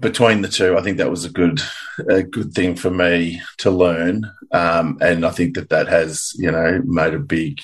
[0.00, 1.60] between the two, I think that was a good
[2.08, 6.50] a good thing for me to learn, um, and I think that that has you
[6.50, 7.60] know made a big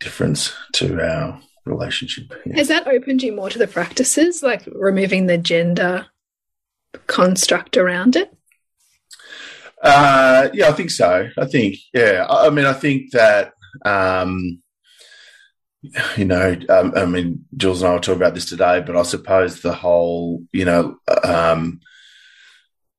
[0.00, 2.32] difference to our relationship.
[2.44, 2.56] Yeah.
[2.56, 6.06] Has that opened you more to the practices, like removing the gender
[7.06, 8.30] construct around it?
[9.82, 11.28] Uh, yeah, I think so.
[11.38, 12.26] I think yeah.
[12.28, 13.52] I, I mean, I think that.
[13.84, 14.62] Um,
[16.16, 19.02] you know, um, I mean, Jules and I will talk about this today, but I
[19.02, 21.80] suppose the whole, you know, um,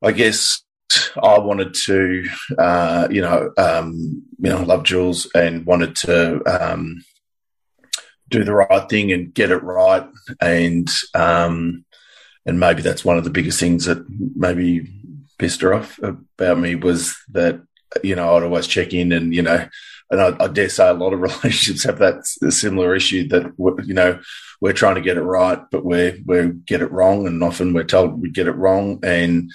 [0.03, 0.63] I guess
[1.21, 2.25] I wanted to,
[2.57, 7.03] uh, you know, um, you know, love Jules and wanted to um,
[8.29, 10.07] do the right thing and get it right.
[10.39, 11.85] And, um,
[12.45, 14.91] and maybe that's one of the biggest things that maybe
[15.39, 17.61] pissed her off about me was that,
[18.03, 19.67] you know, I'd always check in and, you know,
[20.11, 23.53] and I, I dare say a lot of relationships have that similar issue that,
[23.85, 24.19] you know,
[24.61, 27.83] we're trying to get it right, but we we get it wrong, and often we're
[27.83, 28.99] told we get it wrong.
[29.03, 29.51] And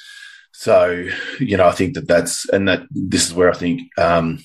[0.53, 1.07] so,
[1.39, 4.45] you know, I think that that's and that this is where I think um,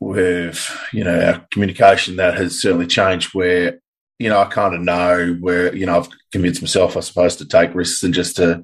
[0.00, 3.34] we've, you know, our communication that has certainly changed.
[3.34, 3.80] Where
[4.18, 7.46] you know, I kind of know where you know I've convinced myself, I suppose, to
[7.46, 8.62] take risks and just to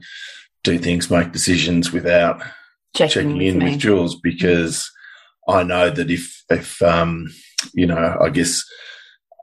[0.65, 2.43] do things, make decisions without
[2.97, 4.91] checking, checking in with, with Jules because
[5.49, 7.29] I know that if if um,
[7.75, 8.65] you know, I guess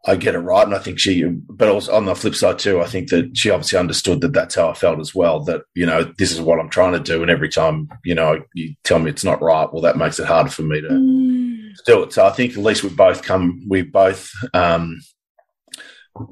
[0.05, 0.65] I get it right.
[0.65, 3.49] And I think she, but also on the flip side too, I think that she
[3.49, 5.41] obviously understood that that's how I felt as well.
[5.41, 7.21] That, you know, this is what I'm trying to do.
[7.21, 10.25] And every time, you know, you tell me it's not right, well, that makes it
[10.25, 11.75] harder for me to, mm.
[11.75, 12.13] to do it.
[12.13, 15.01] So I think at least we both come, we both, um,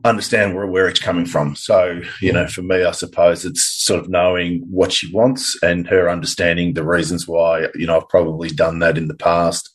[0.04, 1.56] understand where, where it's coming from.
[1.56, 5.88] So, you know, for me, I suppose it's sort of knowing what she wants and
[5.88, 9.70] her understanding the reasons why, you know, I've probably done that in the past.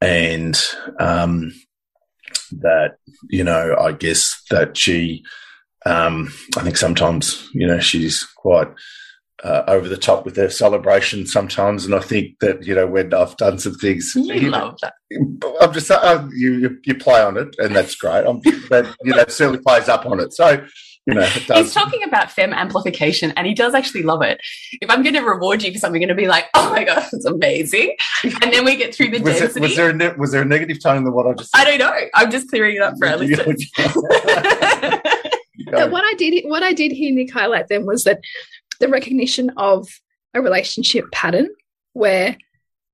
[0.00, 0.60] And,
[0.98, 1.52] um,
[2.60, 2.96] that
[3.28, 5.24] you know I guess that she
[5.86, 8.68] um, I think sometimes you know she's quite
[9.42, 13.12] uh, over the top with their celebration sometimes, and I think that you know when
[13.12, 14.94] I've done some things, you, you love know, that.
[15.60, 18.24] I'm just uh, you you play on it, and that's great.
[18.26, 20.32] I'm, but you know, it certainly plays up on it.
[20.32, 20.64] So
[21.06, 24.40] you know, he's talking about fem amplification and he does actually love it.
[24.80, 26.84] If I'm going to reward you for something, I'm going to be like, oh my
[26.84, 27.96] God, it's amazing.
[28.22, 29.60] And then we get through the was density.
[29.60, 31.60] It, was, there a was there a negative tone in the what I just said?
[31.60, 32.08] I don't know.
[32.14, 33.68] I'm just clearing it up for our listeners.
[35.72, 38.20] but what I did, what I did hear Nick highlight then was that
[38.82, 39.88] the recognition of
[40.34, 41.48] a relationship pattern
[41.92, 42.36] where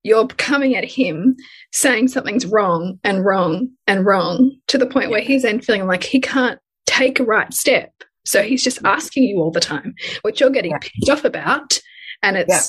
[0.03, 1.35] you're coming at him
[1.73, 5.11] saying something's wrong and wrong and wrong to the point yeah.
[5.11, 7.91] where he's then feeling like he can't take a right step.
[8.23, 8.85] So he's just mm-hmm.
[8.85, 10.77] asking you all the time, which you're getting yeah.
[10.77, 11.81] pissed off about.
[12.21, 12.61] And it's, yeah.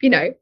[0.00, 0.34] you know,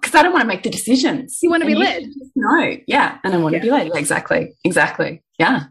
[0.00, 1.38] because I don't want to make the decisions.
[1.42, 2.04] You want to be led.
[2.34, 3.18] No, yeah.
[3.22, 3.90] And I want to be led.
[3.94, 4.54] exactly.
[4.64, 5.22] Exactly.
[5.38, 5.64] Yeah.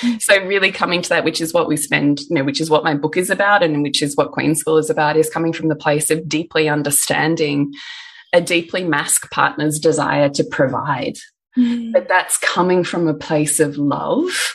[0.00, 0.20] Mm.
[0.20, 2.84] So really coming to that, which is what we spend, you know, which is what
[2.84, 5.68] my book is about and which is what Queen School is about, is coming from
[5.68, 7.72] the place of deeply understanding
[8.32, 11.14] a deeply masc partner's desire to provide.
[11.56, 11.92] Mm.
[11.92, 14.54] But that's coming from a place of love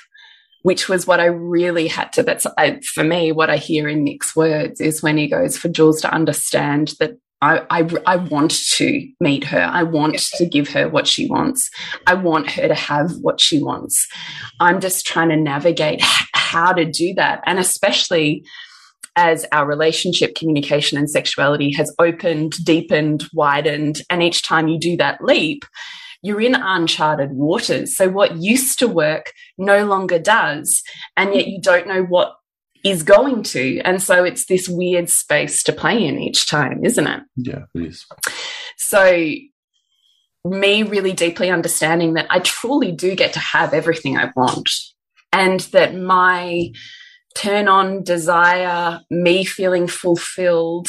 [0.64, 2.24] which was what I really had to.
[2.24, 5.70] That's I, for me, what I hear in Nick's words is when he goes for
[5.70, 9.62] Jules to understand that I, I, I want to meet her.
[9.62, 10.32] I want yes.
[10.38, 11.70] to give her what she wants.
[12.06, 14.08] I want her to have what she wants.
[14.60, 16.02] I'm just trying to navigate
[16.34, 17.42] how to do that.
[17.46, 18.44] And especially
[19.16, 24.02] as our relationship, communication, and sexuality has opened, deepened, widened.
[24.10, 25.66] And each time you do that leap,
[26.22, 27.96] you're in uncharted waters.
[27.96, 30.84] So what used to work no longer does.
[31.16, 32.36] And yet you don't know what
[32.84, 33.80] is going to.
[33.82, 37.24] And so it's this weird space to play in each time, isn't it?
[37.36, 38.06] Yeah, it is.
[38.78, 39.34] So
[40.46, 44.70] me really deeply understanding that I truly do get to have everything I want
[45.34, 46.72] and that my
[47.36, 50.88] turn on desire, me feeling fulfilled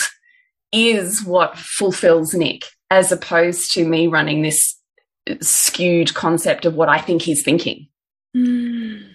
[0.72, 4.76] is what fulfills Nick as opposed to me running this
[5.40, 7.88] skewed concept of what I think he's thinking.
[8.36, 9.09] Mm.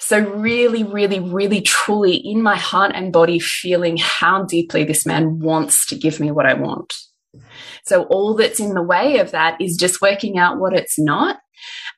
[0.00, 5.40] So, really, really, really, truly in my heart and body, feeling how deeply this man
[5.40, 6.94] wants to give me what I want.
[7.84, 11.38] So, all that's in the way of that is just working out what it's not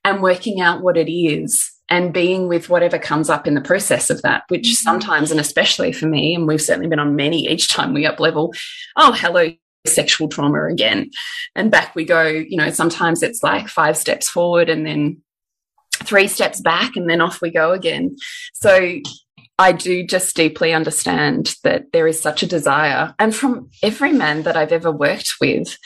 [0.05, 4.11] and working out what it is and being with whatever comes up in the process
[4.11, 4.89] of that, which mm-hmm.
[4.89, 8.21] sometimes, and especially for me, and we've certainly been on many each time we up
[8.21, 8.55] level,
[8.97, 9.51] oh, hello,
[9.87, 11.11] sexual trauma again.
[11.55, 15.21] And back we go, you know, sometimes it's like five steps forward and then
[16.05, 18.17] three steps back and then off we go again.
[18.55, 18.99] So
[19.59, 23.15] I do just deeply understand that there is such a desire.
[23.19, 25.77] And from every man that I've ever worked with,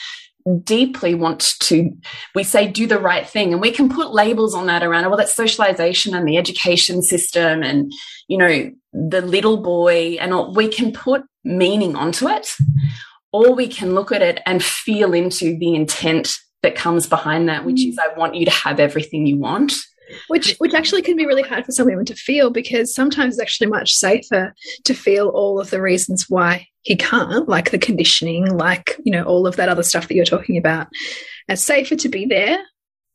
[0.63, 1.89] deeply want to
[2.35, 5.17] we say do the right thing and we can put labels on that around well
[5.17, 7.91] that's socialization and the education system and
[8.27, 12.47] you know the little boy and all, we can put meaning onto it
[13.33, 17.65] or we can look at it and feel into the intent that comes behind that,
[17.65, 17.89] which mm.
[17.89, 19.73] is I want you to have everything you want.
[20.27, 23.41] Which which actually can be really hard for some women to feel because sometimes it's
[23.41, 28.57] actually much safer to feel all of the reasons why he can't, like the conditioning,
[28.57, 30.87] like, you know, all of that other stuff that you're talking about.
[31.47, 32.57] It's safer to be there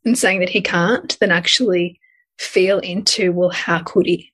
[0.05, 2.01] and saying that he can't than actually
[2.39, 4.33] feel into, well, how could he?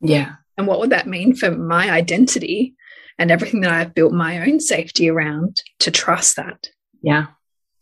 [0.00, 0.36] Yeah.
[0.56, 2.74] And what would that mean for my identity
[3.18, 6.70] and everything that I've built my own safety around to trust that.
[7.02, 7.26] Yeah.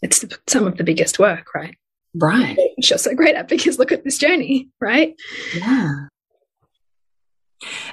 [0.03, 1.77] It's some of the biggest work, right?
[2.15, 2.57] Right.
[2.77, 5.15] Which you're so great at because look at this journey, right?
[5.55, 6.07] Yeah.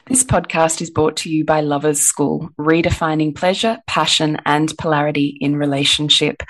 [0.08, 5.58] This podcast is brought to you by Lovers School, redefining pleasure, passion, and polarity in
[5.58, 6.42] relationship.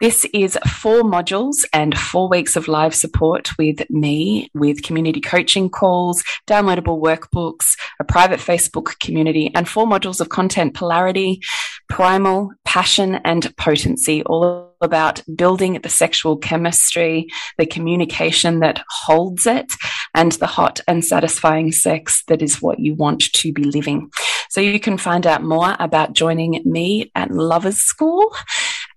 [0.00, 5.70] This is four modules and four weeks of live support with me, with community coaching
[5.70, 11.40] calls, downloadable workbooks, a private Facebook community, and four modules of content polarity,
[11.88, 19.72] primal, passion, and potency, all about building the sexual chemistry, the communication that holds it,
[20.14, 24.10] and the hot and satisfying sex that is what you want to be living.
[24.50, 28.34] So you can find out more about joining me at Lovers School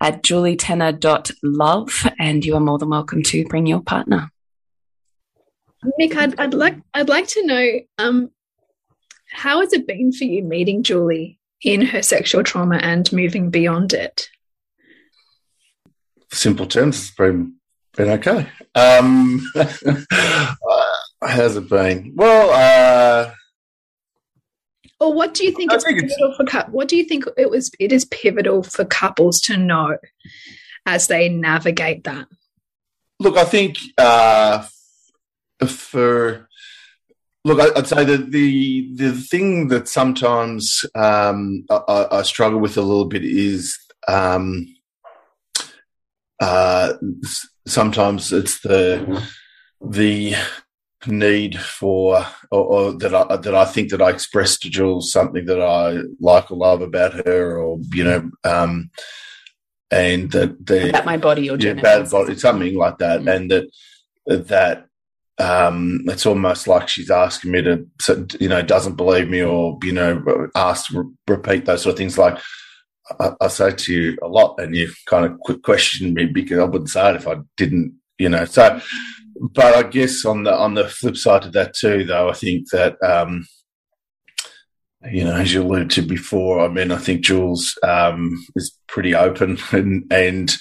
[0.02, 4.30] at julietenner.love, and you are more than welcome to bring your partner.
[5.98, 8.32] Nick, I'd, I'd like I'd like to know um,
[9.32, 13.94] how has it been for you meeting Julie in her sexual trauma and moving beyond
[13.94, 14.30] it?
[16.36, 17.56] Simple terms, it's been
[17.96, 18.46] been okay.
[18.76, 19.40] Um,
[21.24, 22.12] how's it been?
[22.14, 23.32] Well, uh,
[25.00, 27.24] or what do you think I it's think it's- pivotal for what do you think
[27.38, 29.98] it was it is pivotal for couples to know
[30.86, 32.28] as they navigate that?
[33.22, 34.68] Look, I think uh,
[35.66, 36.50] for
[37.46, 42.76] look, I'd say that the the thing that sometimes um, I, I- I struggle with
[42.76, 44.68] a little bit is um,
[46.40, 46.94] uh,
[47.68, 49.24] sometimes it's the
[49.82, 50.36] the
[51.08, 55.46] need for or, or that I that I think that I express to Jules something
[55.46, 58.90] that I like or love about her, or you know, um,
[59.92, 63.36] and that the About my body or yeah, bad body, something like that, Mm.
[63.36, 63.68] and that
[64.48, 64.88] that
[65.38, 69.92] um, it's almost like she's asking me to, you know, doesn't believe me or you
[69.92, 72.18] know, asked re- repeat those sort of things.
[72.18, 72.40] Like
[73.20, 76.60] I, I say to you a lot, and you kind of quick question me because
[76.60, 78.46] I wouldn't say it if I didn't, you know.
[78.46, 78.80] So,
[79.40, 82.70] but I guess on the on the flip side of that too, though, I think
[82.72, 83.02] that.
[83.04, 83.48] Um,
[85.12, 89.14] you know, as you alluded to before, I mean, I think Jules um, is pretty
[89.14, 90.52] open and and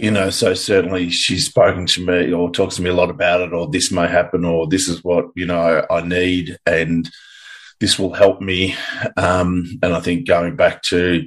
[0.00, 3.42] you know, so certainly she's spoken to me or talks to me a lot about
[3.42, 7.08] it, or this may happen, or this is what you know I need, and
[7.80, 8.74] this will help me.
[9.16, 11.26] Um, and I think going back to,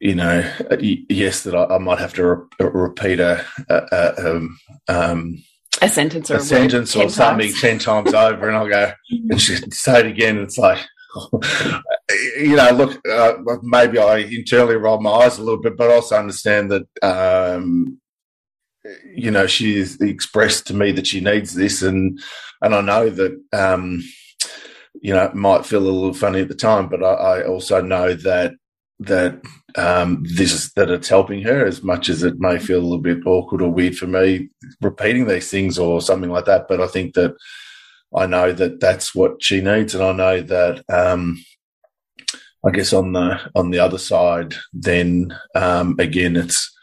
[0.00, 0.48] you know,
[0.80, 5.42] yes, that I, I might have to re- repeat a, a, a um, um,
[5.80, 9.40] a sentence or a sentence or 10 something 10 times over and I'll go and
[9.40, 10.38] she say it again.
[10.38, 10.84] It's like,
[12.38, 15.94] you know, look, uh, maybe I internally roll my eyes a little bit, but I
[15.94, 18.00] also understand that, um,
[19.14, 21.82] you know, she's expressed to me that she needs this.
[21.82, 22.20] And,
[22.60, 24.02] and I know that, um,
[25.02, 27.80] you know, it might feel a little funny at the time, but I, I also
[27.80, 28.52] know that,
[29.00, 29.40] that
[29.76, 32.98] um, this is that it's helping her as much as it may feel a little
[32.98, 34.48] bit awkward or weird for me
[34.80, 36.66] repeating these things or something like that.
[36.68, 37.36] But I think that
[38.16, 41.44] I know that that's what she needs, and I know that um,
[42.66, 46.74] I guess on the on the other side, then um, again, it's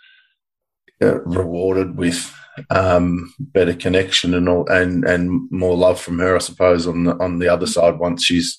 [1.02, 2.35] uh, rewarded with
[2.70, 6.88] um, better connection and all, and and more love from her, I suppose.
[6.88, 8.58] On the on the other side, once she's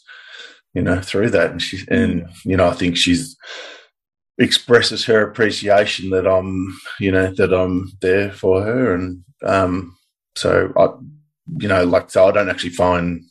[0.75, 3.37] you know through that, and she and you know, I think she's
[4.39, 9.97] expresses her appreciation that I'm, you know, that I'm there for her, and um,
[10.37, 10.89] so I,
[11.59, 13.23] you know, like so, I don't actually find.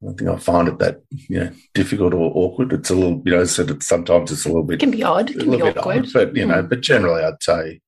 [0.00, 2.72] I don't think I find it that you know difficult or awkward.
[2.72, 4.80] It's a little, you know, as I said it's, sometimes it's a little It bit,
[4.80, 5.30] can be odd.
[5.30, 6.06] It a can be awkward.
[6.06, 6.68] odd, but you know, Mm.
[6.68, 7.80] but generally, I'd say,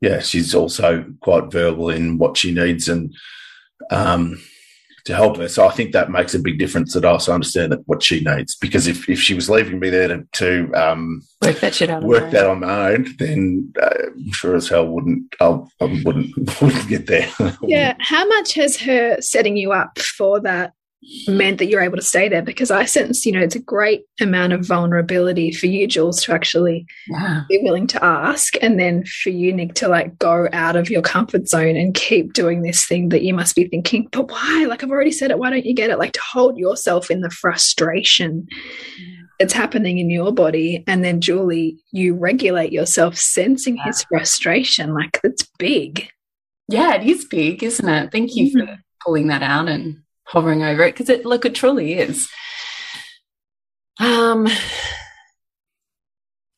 [0.00, 3.14] yeah, she's also quite verbal in what she needs and
[3.90, 4.40] um,
[5.04, 5.48] to help her.
[5.48, 6.94] So I think that makes a big difference.
[6.94, 9.90] That I also understand that what she needs because if if she was leaving me
[9.90, 12.02] there to, to um, Work that shit out.
[12.02, 12.50] on work your that own.
[12.50, 15.46] on my own, then uh, I'm sure as hell wouldn't I,
[15.80, 17.28] I wouldn't wouldn't get there.
[17.62, 17.94] Yeah.
[17.98, 20.72] How much has her setting you up for that
[21.26, 22.42] meant that you're able to stay there?
[22.42, 26.32] Because I sense, you know, it's a great amount of vulnerability for you, Jules, to
[26.32, 27.42] actually Yeah.
[27.48, 28.54] be willing to ask.
[28.62, 32.32] And then for you, Nick, to like go out of your comfort zone and keep
[32.32, 34.66] doing this thing that you must be thinking, but why?
[34.68, 35.38] Like, I've already said it.
[35.38, 35.98] Why don't you get it?
[35.98, 38.46] Like, to hold yourself in the frustration
[39.38, 40.82] that's happening in your body.
[40.86, 44.94] And then, Julie, you regulate yourself sensing his frustration.
[44.94, 46.08] Like, that's big.
[46.68, 48.12] Yeah, it is big, isn't it?
[48.12, 48.74] Thank you for mm-hmm.
[49.04, 52.28] pulling that out and hovering over it because it look it truly is.
[53.98, 54.48] Um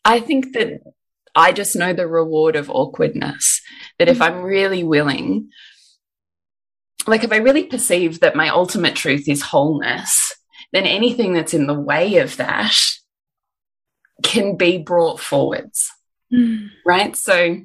[0.05, 0.81] I think that
[1.35, 3.61] I just know the reward of awkwardness.
[3.99, 5.51] That if I'm really willing,
[7.07, 10.35] like if I really perceive that my ultimate truth is wholeness,
[10.73, 12.75] then anything that's in the way of that
[14.23, 15.91] can be brought forwards
[16.33, 16.69] Mm.
[16.87, 17.17] right?
[17.17, 17.57] So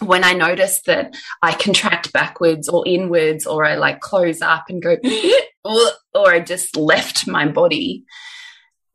[0.00, 4.82] when I notice that I contract backwards or inwards, or I like close up and
[4.82, 4.96] go,
[6.14, 8.04] or I just left my body,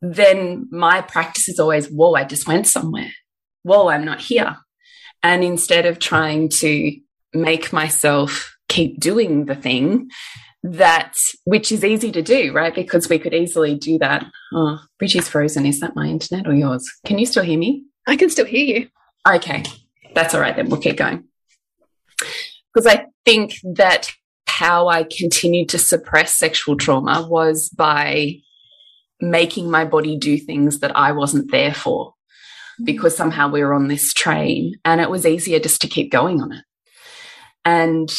[0.00, 3.10] then my practice is always, whoa, I just went somewhere.
[3.62, 4.56] Whoa, I'm not here.
[5.22, 6.96] And instead of trying to
[7.32, 10.10] make myself keep doing the thing,
[10.62, 12.74] that which is easy to do, right?
[12.74, 14.24] Because we could easily do that.
[14.52, 15.66] Oh, Bridgie's frozen.
[15.66, 16.90] Is that my internet or yours?
[17.04, 17.84] Can you still hear me?
[18.06, 18.88] I can still hear you.
[19.28, 19.62] Okay,
[20.14, 20.68] that's all right then.
[20.68, 21.24] We'll keep going.
[22.72, 24.12] Because I think that
[24.46, 28.36] how I continued to suppress sexual trauma was by
[29.20, 32.14] making my body do things that I wasn't there for
[32.82, 36.42] because somehow we were on this train and it was easier just to keep going
[36.42, 36.64] on it.
[37.64, 38.12] And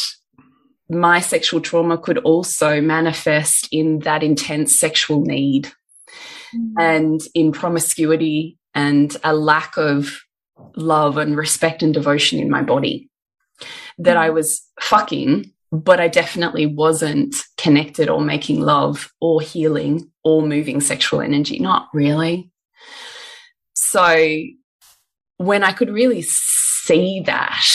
[0.88, 5.72] my sexual trauma could also manifest in that intense sexual need
[6.54, 6.72] mm.
[6.78, 10.20] and in promiscuity and a lack of
[10.76, 13.10] love and respect and devotion in my body
[13.98, 20.42] that I was fucking, but I definitely wasn't connected or making love or healing or
[20.42, 21.58] moving sexual energy.
[21.58, 22.50] Not really.
[23.74, 24.42] So
[25.38, 27.66] when I could really see that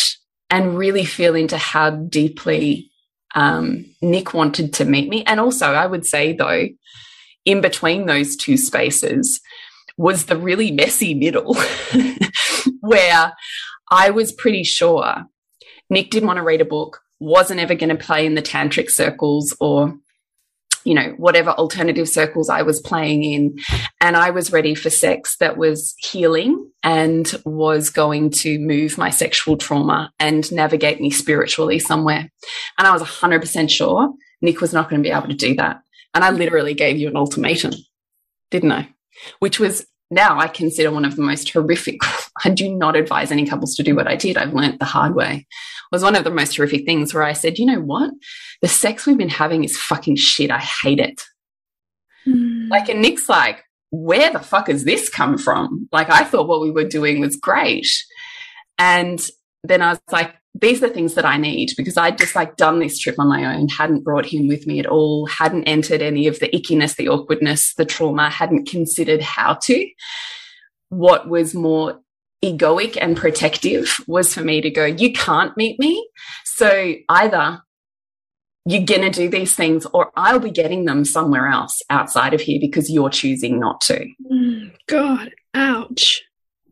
[0.49, 2.91] and really feel into how deeply
[3.35, 5.23] um, Nick wanted to meet me.
[5.25, 6.67] And also, I would say, though,
[7.45, 9.39] in between those two spaces
[10.01, 11.55] was the really messy middle
[12.81, 13.33] where
[13.91, 15.25] I was pretty sure
[15.91, 18.89] Nick didn't want to read a book, wasn't ever going to play in the tantric
[18.89, 19.95] circles or
[20.83, 23.59] you know, whatever alternative circles I was playing in.
[23.99, 29.11] And I was ready for sex that was healing and was going to move my
[29.11, 32.31] sexual trauma and navigate me spiritually somewhere.
[32.79, 35.81] And I was 100% sure Nick was not going to be able to do that.
[36.15, 37.73] And I literally gave you an ultimatum,
[38.49, 38.89] didn't I?
[39.37, 42.01] Which was now I consider one of the most horrific.
[42.45, 44.37] I do not advise any couples to do what I did.
[44.37, 45.47] I've learned the hard way.
[45.47, 48.11] It was one of the most horrific things where I said, you know what?
[48.61, 50.51] The sex we've been having is fucking shit.
[50.51, 51.21] I hate it.
[52.27, 52.69] Mm.
[52.69, 55.87] Like, and Nick's like, where the fuck has this come from?
[55.91, 57.87] Like, I thought what we were doing was great.
[58.77, 59.25] And
[59.63, 62.57] then I was like, these are the things that I need because I'd just like
[62.57, 66.01] done this trip on my own, hadn't brought him with me at all, hadn't entered
[66.01, 69.89] any of the ickiness, the awkwardness, the trauma, hadn't considered how to.
[70.89, 72.01] What was more
[72.43, 76.05] egoic and protective was for me to go, you can't meet me.
[76.43, 77.61] So either
[78.65, 82.41] you're going to do these things or I'll be getting them somewhere else outside of
[82.41, 84.05] here because you're choosing not to.
[84.29, 86.23] Mm, God, ouch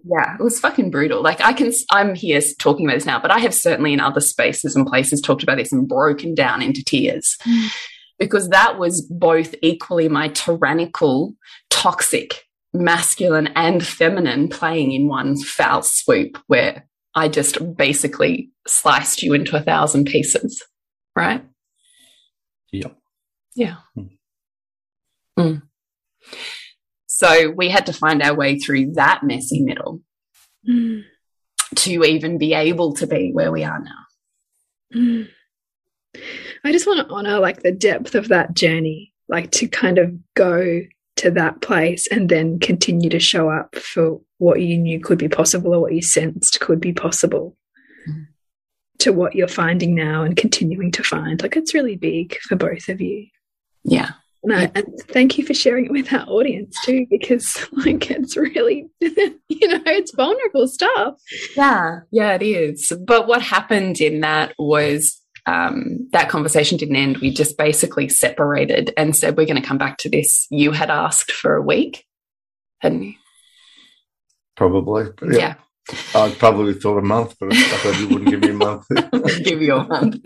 [0.04, 1.22] yeah, it was fucking brutal.
[1.22, 4.22] Like I can, I'm here talking about this now, but I have certainly in other
[4.22, 7.38] spaces and places talked about this and broken down into tears
[8.20, 11.36] because that was both equally my tyrannical,
[11.70, 12.44] toxic,
[12.74, 19.58] masculine and feminine playing in one foul swoop where I just basically sliced you into
[19.58, 20.64] a thousand pieces.
[21.16, 21.44] Right.
[22.72, 22.96] Yep.
[23.56, 23.78] Yeah.
[23.98, 24.10] Mm.
[25.38, 25.62] Mm.
[27.20, 30.02] So we had to find our way through that messy middle
[30.66, 31.04] mm.
[31.76, 34.96] to even be able to be where we are now.
[34.96, 35.28] Mm.
[36.64, 40.14] I just want to honor like the depth of that journey, like to kind of
[40.34, 40.80] go
[41.18, 45.28] to that place and then continue to show up for what you knew could be
[45.28, 47.58] possible or what you sensed could be possible
[48.10, 48.28] mm.
[49.00, 51.42] to what you're finding now and continuing to find.
[51.42, 53.28] Like it's really big for both of you.
[53.84, 54.12] Yeah.
[54.44, 58.88] No, and thank you for sharing it with our audience too, because like it's really,
[59.00, 61.16] you know, it's vulnerable stuff.
[61.56, 62.94] Yeah, yeah, it is.
[63.06, 67.18] But what happened in that was um, that conversation didn't end.
[67.18, 70.48] We just basically separated and said, we're going to come back to this.
[70.50, 72.06] You had asked for a week,
[72.80, 73.14] hadn't you?
[74.56, 75.06] Probably.
[75.24, 75.38] Yeah.
[75.38, 75.54] yeah.
[76.14, 78.86] I probably thought a month, but I thought you wouldn't give me a month.
[79.44, 80.18] give you a month.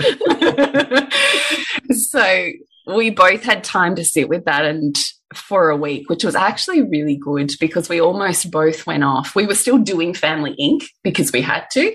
[1.92, 2.50] so
[2.88, 4.96] we both had time to sit with that and
[5.34, 9.36] for a week, which was actually really good because we almost both went off.
[9.36, 10.86] We were still doing Family Inc.
[11.04, 11.94] because we had to,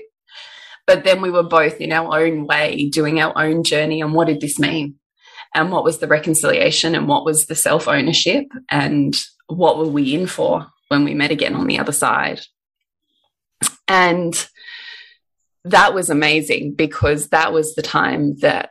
[0.87, 4.01] but then we were both in our own way doing our own journey.
[4.01, 4.97] And what did this mean?
[5.55, 6.95] And what was the reconciliation?
[6.95, 8.47] And what was the self ownership?
[8.71, 9.16] And
[9.47, 12.41] what were we in for when we met again on the other side?
[13.87, 14.49] And
[15.65, 18.71] that was amazing because that was the time that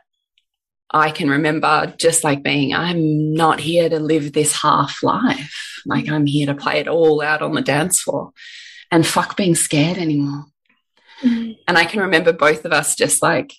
[0.90, 5.80] I can remember just like being, I'm not here to live this half life.
[5.84, 8.32] Like I'm here to play it all out on the dance floor
[8.90, 10.46] and fuck being scared anymore.
[11.22, 11.58] Mm -hmm.
[11.66, 13.54] And I can remember both of us just like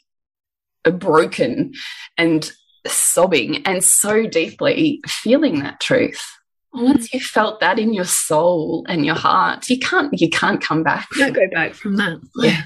[0.83, 1.73] broken
[2.17, 2.51] and
[2.87, 6.21] sobbing and so deeply feeling that truth.
[6.73, 10.83] Once you felt that in your soul and your heart, you can't you can't come
[10.83, 11.07] back.
[11.15, 12.19] You can't go back from that.
[12.35, 12.61] Yeah.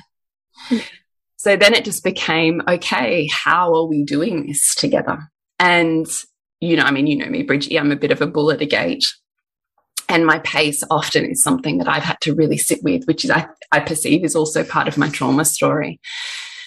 [1.37, 5.19] So then it just became, okay, how are we doing this together?
[5.59, 6.07] And,
[6.61, 8.61] you know, I mean, you know me, Bridgie, I'm a bit of a bull at
[8.61, 9.05] a gate.
[10.07, 13.31] And my pace often is something that I've had to really sit with, which is
[13.31, 15.99] I, I perceive is also part of my trauma story.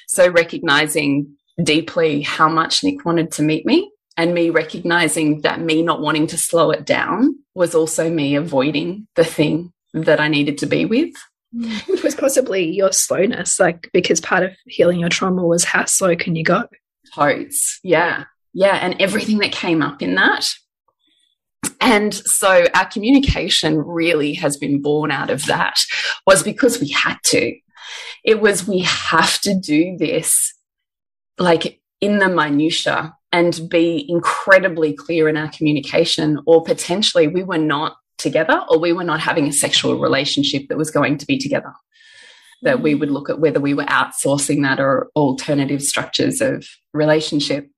[0.09, 5.83] So recognizing deeply how much Nick wanted to meet me and me recognizing that me
[5.83, 10.59] not wanting to slow it down was also me avoiding the thing that I needed
[10.59, 11.13] to be with.
[11.55, 11.89] Mm.
[11.89, 16.17] Which was possibly your slowness, like because part of healing your trauma was how slow
[16.17, 16.65] can you go?
[17.15, 17.79] Totes.
[17.83, 18.25] Yeah.
[18.53, 18.77] Yeah.
[18.77, 20.49] And everything that came up in that.
[21.81, 25.79] And so our communication really has been born out of that
[26.27, 27.57] was because we had to.
[28.25, 30.53] It was we have to do this
[31.39, 37.59] like in the minutia and be incredibly clear in our communication or potentially we were
[37.59, 41.39] not together or we were not having a sexual relationship that was going to be
[41.39, 41.73] together.
[42.63, 43.01] That we mm-hmm.
[43.01, 47.69] would look at whether we were outsourcing that or alternative structures of relationship.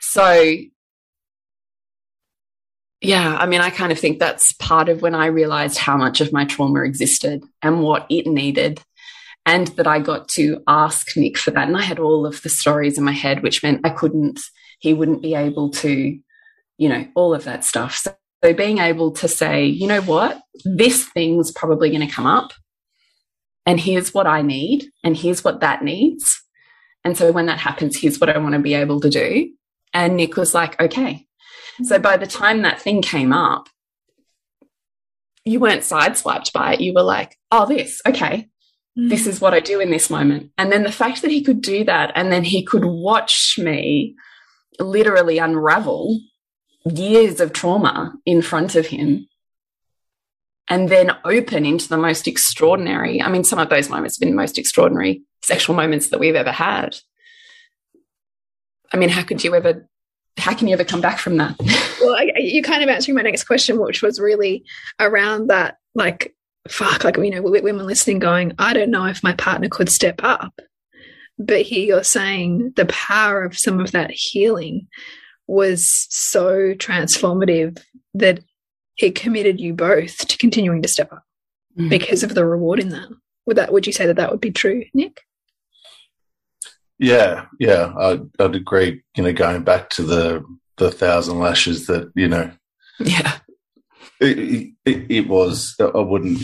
[0.00, 0.56] So
[3.02, 6.20] yeah, I mean, I kind of think that's part of when I realized how much
[6.20, 8.82] of my trauma existed and what it needed.
[9.46, 11.68] And that I got to ask Nick for that.
[11.68, 14.40] And I had all of the stories in my head, which meant I couldn't,
[14.80, 16.18] he wouldn't be able to,
[16.78, 17.94] you know, all of that stuff.
[17.94, 22.26] So, so being able to say, you know what, this thing's probably going to come
[22.26, 22.52] up.
[23.64, 24.86] And here's what I need.
[25.04, 26.42] And here's what that needs.
[27.04, 29.52] And so when that happens, here's what I want to be able to do.
[29.94, 31.26] And Nick was like, okay,
[31.82, 33.68] so by the time that thing came up,
[35.44, 36.80] you weren't sideswiped by it.
[36.80, 38.48] You were like, oh, this, okay.
[38.96, 39.26] This mm.
[39.28, 40.50] is what I do in this moment.
[40.56, 44.16] And then the fact that he could do that and then he could watch me
[44.80, 46.18] literally unravel
[46.86, 49.28] years of trauma in front of him
[50.68, 53.20] and then open into the most extraordinary.
[53.22, 56.34] I mean, some of those moments have been the most extraordinary sexual moments that we've
[56.34, 56.96] ever had.
[58.92, 59.88] I mean, how could you ever
[60.38, 61.56] how can you ever come back from that?
[62.00, 64.64] well, I, you kind of answering my next question, which was really
[65.00, 66.35] around that, like,
[66.70, 70.20] fuck, like, you know, women listening going, I don't know if my partner could step
[70.22, 70.60] up.
[71.38, 74.88] But here you're saying the power of some of that healing
[75.46, 77.82] was so transformative
[78.14, 78.40] that
[78.98, 81.22] it committed you both to continuing to step up
[81.78, 81.90] mm.
[81.90, 83.08] because of the reward in that.
[83.46, 85.20] Would that would you say that that would be true, Nick?
[86.98, 89.02] Yeah, yeah, I'd, I'd agree.
[89.16, 90.44] You know, going back to the
[90.78, 92.50] the thousand lashes that you know,
[92.98, 93.38] yeah,
[94.20, 95.74] it, it, it was.
[95.80, 96.40] I wouldn't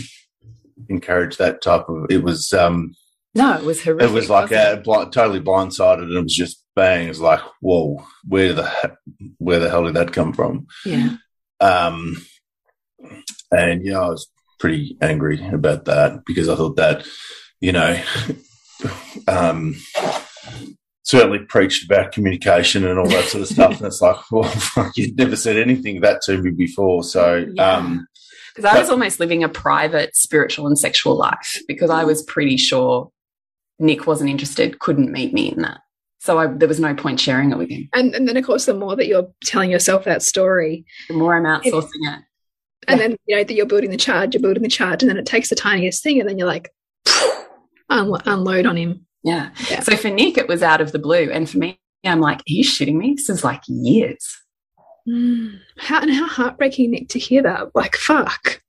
[0.88, 2.06] encourage that type of.
[2.10, 2.52] It was.
[2.52, 2.94] um
[3.34, 4.10] No, it was horrific.
[4.10, 7.06] It was like a, bl totally blindsided, and it was just bang.
[7.06, 8.96] It was like, whoa, where the
[9.38, 10.66] where the hell did that come from?
[10.84, 11.16] Yeah.
[11.60, 12.16] Um,
[13.50, 17.06] and yeah, I was pretty angry about that because I thought that,
[17.60, 18.00] you know,
[19.28, 19.76] um
[21.05, 23.78] certainly preached about communication and all that sort of stuff.
[23.78, 24.50] and it's like, well,
[24.96, 27.03] you'd never said anything of that to me before.
[27.03, 27.76] So, yeah.
[27.76, 28.07] um,
[28.55, 32.59] because I was almost living a private spiritual and sexual life because I was pretty
[32.59, 33.11] sure
[33.78, 35.80] Nick wasn't interested, couldn't meet me in that.
[36.20, 37.88] So I, there was no point sharing it with him.
[37.94, 41.34] And, and, then, of course, the more that you're telling yourself that story, the more
[41.34, 42.18] I'm outsourcing it.
[42.18, 42.24] it.
[42.88, 43.09] And yeah.
[43.09, 45.26] then, you know, that you're building the charge, you're building the charge, and then it
[45.26, 46.70] takes the tiniest thing, and then you're like,
[47.88, 49.07] unload on him.
[49.24, 49.50] Yeah.
[49.70, 49.80] yeah.
[49.80, 51.30] So for Nick, it was out of the blue.
[51.30, 53.14] And for me, I'm like, are you shitting me?
[53.14, 54.38] This is like years.
[55.08, 55.58] Mm.
[55.78, 57.74] How and how heartbreaking, Nick, to hear that.
[57.74, 58.62] Like, fuck.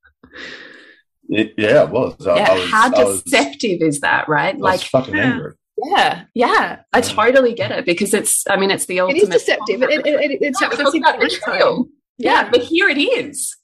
[1.30, 2.16] It, yeah, it was.
[2.20, 4.58] Yeah, was, how deceptive was, is that, right?
[4.58, 5.34] like, fucking yeah.
[5.34, 5.54] angry.
[5.86, 8.44] Yeah, yeah, I totally get it because it's.
[8.48, 9.24] I mean, it's the ultimate.
[9.24, 9.82] It is deceptive.
[9.82, 11.78] It, it, it, it's yeah,
[12.18, 13.58] yeah, but here it is.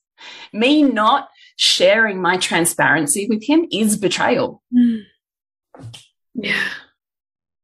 [0.51, 4.63] Me not sharing my transparency with him is betrayal.
[4.75, 5.03] Mm.
[6.41, 6.69] Yeah,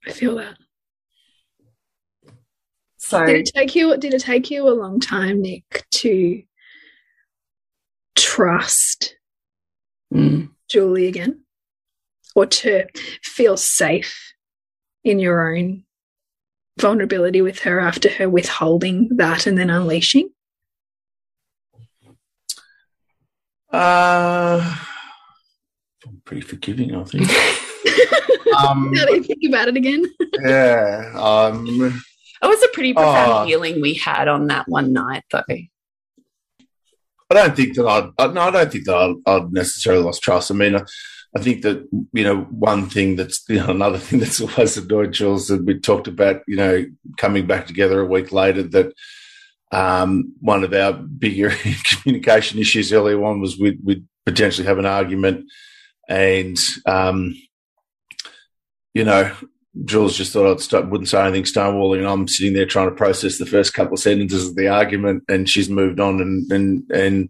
[0.05, 0.57] I feel that.
[2.97, 3.95] So did it take you?
[3.97, 6.43] Did it take you a long time, Nick, to
[8.15, 9.15] trust
[10.13, 10.49] mm.
[10.69, 11.41] Julie again,
[12.35, 12.85] or to
[13.23, 14.33] feel safe
[15.03, 15.83] in your own
[16.79, 20.29] vulnerability with her after her withholding that and then unleashing?
[23.71, 24.77] Uh,
[26.07, 27.29] I'm pretty forgiving, I think.
[28.57, 30.05] um, now that you think about it again.
[30.43, 31.11] yeah.
[31.15, 32.01] Um,
[32.41, 35.43] it was a pretty profound uh, healing we had on that one night, though.
[37.29, 40.51] I don't think that I'd, no, I don't think that I'd, I'd necessarily lost trust.
[40.51, 40.83] I mean, I,
[41.35, 45.13] I, think that, you know, one thing that's, you know, another thing that's always annoyed
[45.13, 46.85] Jules that we talked about, you know,
[47.17, 48.93] coming back together a week later that,
[49.71, 51.51] um, one of our bigger
[51.85, 55.45] communication issues earlier on was we'd, we'd potentially have an argument
[56.07, 57.33] and, um,
[58.95, 59.31] you know,
[59.83, 62.95] Jules just thought I'd start, wouldn't say anything stonewalling, and I'm sitting there trying to
[62.95, 66.91] process the first couple of sentences of the argument, and she's moved on, and and
[66.91, 67.29] and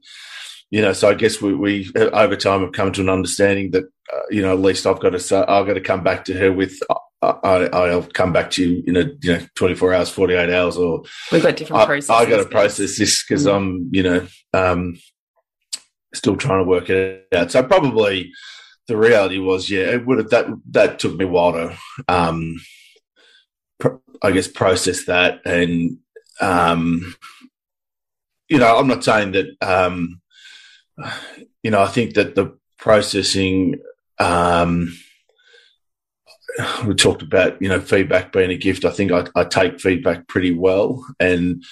[0.70, 3.86] you know, so I guess we, we over time have come to an understanding that
[4.14, 6.34] uh, you know at least I've got to say, I've got to come back to
[6.34, 6.80] her with
[7.22, 11.04] I, will come back to you in a you know 24 hours, 48 hours, or
[11.32, 12.10] we've got different processes.
[12.12, 13.56] I, I got to process this because mm.
[13.56, 15.00] I'm you know um,
[16.14, 17.52] still trying to work it out.
[17.52, 18.32] So probably
[18.88, 21.78] the reality was, yeah, it would have that that took me a while to,
[22.08, 22.58] um,
[24.22, 25.98] I guess, process that, and
[26.42, 27.16] um,
[28.48, 30.22] you know, I'm not saying that, um,
[31.64, 33.80] you know, I think that the processing.
[34.20, 34.96] Um,
[36.88, 38.86] we talked about you know feedback being a gift.
[38.86, 41.64] I think I, I take feedback pretty well, and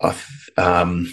[0.00, 0.16] I
[0.56, 1.12] um,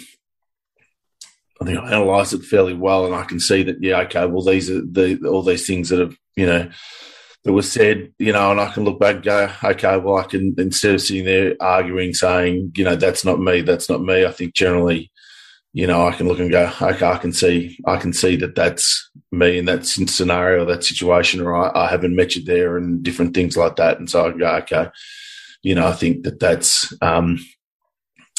[1.60, 4.44] I think I analysed it fairly well, and I can see that yeah, okay, well
[4.44, 6.70] these are the all these things that have you know
[7.44, 10.24] that was said, you know, and I can look back and go, okay, well I
[10.24, 14.24] can instead of sitting there arguing, saying you know that's not me, that's not me.
[14.24, 15.10] I think generally,
[15.72, 18.54] you know, I can look and go, okay, I can see, I can see that
[18.54, 23.02] that's me in that scenario, that situation, or I, I haven't met you there, and
[23.02, 23.98] different things like that.
[23.98, 24.88] And so I go, okay,
[25.62, 27.38] you know, I think that that's, um,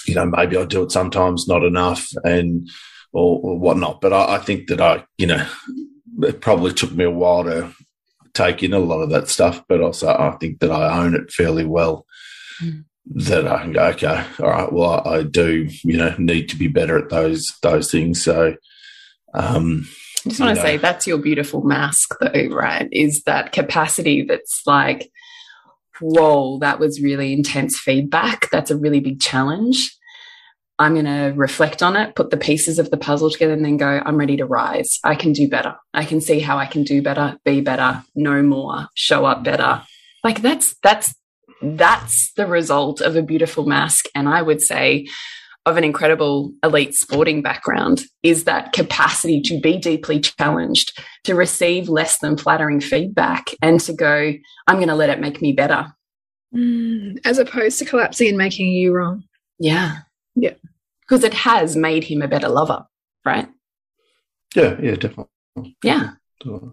[0.08, 2.68] you know, maybe I do it sometimes, not enough, and
[3.14, 4.02] or, or whatnot.
[4.02, 5.46] But I, I, think that I, you know,
[6.24, 7.74] it probably took me a while to
[8.34, 11.32] take in a lot of that stuff, but also I think that I own it
[11.32, 12.06] fairly well.
[12.62, 12.86] Mm.
[13.14, 14.72] That I can go, okay, all right.
[14.72, 18.24] Well, I, I, do, you know, need to be better at those those things.
[18.24, 18.56] So,
[19.34, 19.88] um,
[20.24, 22.88] I just want to say that's your beautiful masc, though, right?
[22.92, 25.12] Is that capacity that's like,
[26.00, 28.50] whoa, that was really intense feedback.
[28.52, 29.98] That's a really big challenge.
[30.82, 33.78] I'm going to reflect on it, put the pieces of the puzzle together, and then
[33.78, 35.00] go, I'm ready to rise.
[35.04, 35.76] I can do better.
[35.94, 39.84] I can see how I can do better, be better, know more, show up better.
[40.24, 41.14] Like that's, that's,
[41.62, 44.08] that's the result of a beautiful masc.
[44.16, 45.08] And I would say,
[45.68, 51.90] of an incredible elite sporting background is that capacity to be deeply challenged, to receive
[51.90, 54.34] less than flattering feedback, and to go,
[54.66, 55.94] I'm going to let it make me better.
[56.56, 59.24] Mm, as opposed to collapsing and making you wrong.
[59.60, 60.00] Yeah.
[61.12, 62.86] Yeah because it has made him a better lover,
[63.26, 63.50] right?
[64.56, 65.76] Yeah, yeah, definitely.
[65.84, 66.12] Yeah.
[66.40, 66.72] Definitely.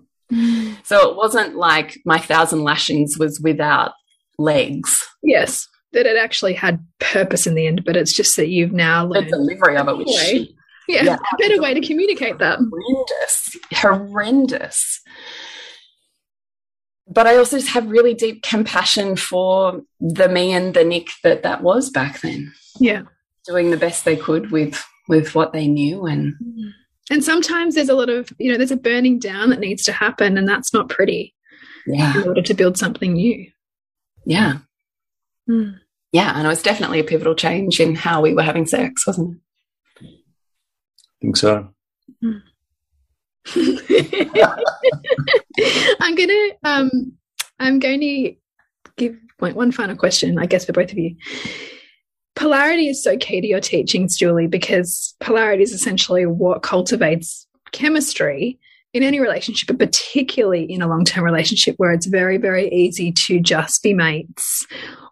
[0.84, 3.92] So it wasn't like my thousand lashings was without
[4.38, 5.04] legs.
[5.24, 9.06] Yes, that it actually had purpose in the end, but it's just that you've now
[9.06, 10.48] learned the delivery of it, which way.
[10.86, 12.60] Yeah, yeah, a better way to communicate that.
[12.60, 15.00] Horrendous, horrendous.
[17.08, 21.42] But I also just have really deep compassion for the me and the Nick that
[21.42, 22.52] that was back then.
[22.78, 23.02] Yeah
[23.48, 26.34] doing the best they could with with what they knew and
[27.10, 29.92] and sometimes there's a lot of you know there's a burning down that needs to
[29.92, 31.34] happen and that's not pretty
[31.86, 32.20] yeah.
[32.20, 33.50] in order to build something new.
[34.26, 34.58] Yeah.
[35.48, 35.78] Mm.
[36.12, 39.40] yeah and it was definitely a pivotal change in how we were having sex wasn't
[39.98, 40.04] it?
[40.04, 40.08] I
[41.22, 41.70] think so.
[42.22, 42.42] Mm.
[46.00, 47.12] i'm gonna um
[47.58, 48.34] i'm going to
[48.98, 51.16] give one final question i guess for both of you
[52.38, 58.58] polarity is so key to your teachings, Julie, because polarity is essentially what cultivates chemistry
[58.94, 63.10] in any relationship, but particularly in a long term relationship where it's very, very easy
[63.12, 64.66] to just be mates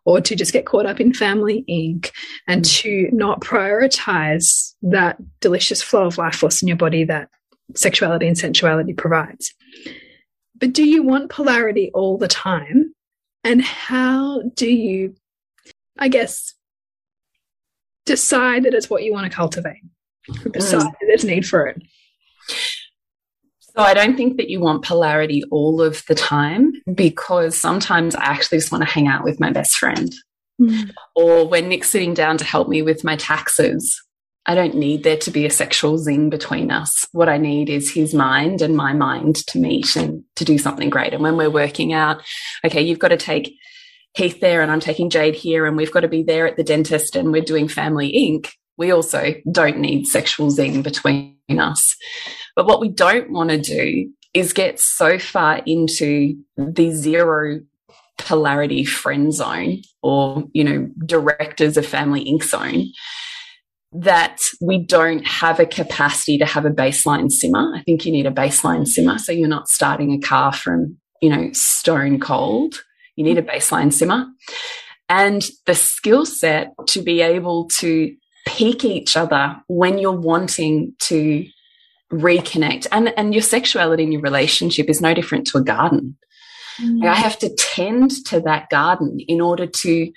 [0.04, 2.12] or to just get caught up in family Inc.
[2.46, 2.80] and mm.
[2.80, 7.28] to not prioritize that delicious flow of life force in your body that
[7.74, 9.52] sexuality and sensuality provides.
[10.54, 12.94] But do you want polarity all the time?
[13.42, 15.16] And how do you,
[15.98, 16.55] I guess,
[18.06, 19.82] decide that it's what you want to cultivate.
[20.52, 20.84] Decide mm.
[20.84, 21.82] that there's need for it.
[23.60, 28.24] So I don't think that you want polarity all of the time because sometimes I
[28.24, 30.14] actually just want to hang out with my best friend.
[30.60, 30.90] Mm.
[31.14, 34.02] Or when Nick's sitting down to help me with my taxes,
[34.46, 37.06] I don't need there to be a sexual zing between us.
[37.12, 40.88] What I need is his mind and my mind to meet and to do something
[40.88, 41.12] great.
[41.12, 42.22] And when we're working out,
[42.64, 43.58] okay, you've got to take
[44.16, 46.64] Heath there and I'm taking Jade here and we've got to be there at the
[46.64, 51.96] dentist and we're doing Family Inc., we also don't need sexual zing between us.
[52.54, 57.60] But what we don't want to do is get so far into the zero
[58.18, 62.42] polarity friend zone or, you know, directors of Family Inc.
[62.42, 62.92] zone
[63.92, 67.74] that we don't have a capacity to have a baseline simmer.
[67.74, 69.18] I think you need a baseline simmer.
[69.18, 72.82] So you're not starting a car from, you know, stone cold
[73.16, 74.26] you need a baseline simmer
[75.08, 78.14] and the skill set to be able to
[78.46, 81.44] peak each other when you're wanting to
[82.12, 82.86] reconnect.
[82.92, 86.16] And, and your sexuality in your relationship is no different to a garden.
[86.80, 87.06] Mm.
[87.06, 90.12] I have to tend to that garden in order to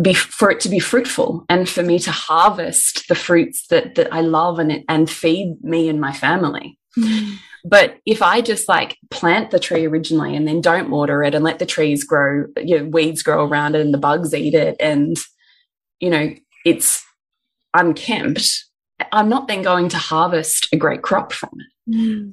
[0.00, 4.12] be for it to be fruitful and for me to harvest the fruits that that
[4.14, 6.78] I love and and feed me and my family.
[6.96, 7.38] Mm.
[7.68, 11.44] But if I just like plant the tree originally and then don't water it and
[11.44, 14.76] let the trees grow, you know, weeds grow around it and the bugs eat it
[14.80, 15.16] and
[16.00, 16.32] you know,
[16.64, 17.04] it's
[17.74, 18.64] unkempt,
[19.12, 21.94] I'm not then going to harvest a great crop from it.
[21.94, 22.32] Mm.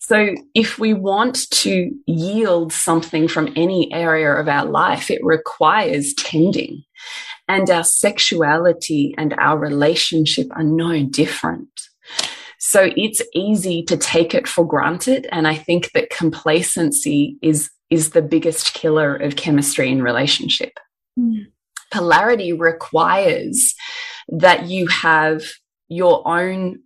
[0.00, 6.12] So if we want to yield something from any area of our life, it requires
[6.14, 6.82] tending.
[7.48, 11.68] And our sexuality and our relationship are no different.
[12.72, 15.28] So it's easy to take it for granted.
[15.30, 20.80] And I think that complacency is, is the biggest killer of chemistry in relationship.
[21.18, 21.48] Mm.
[21.90, 23.74] Polarity requires
[24.30, 25.42] that you have
[25.88, 26.78] your own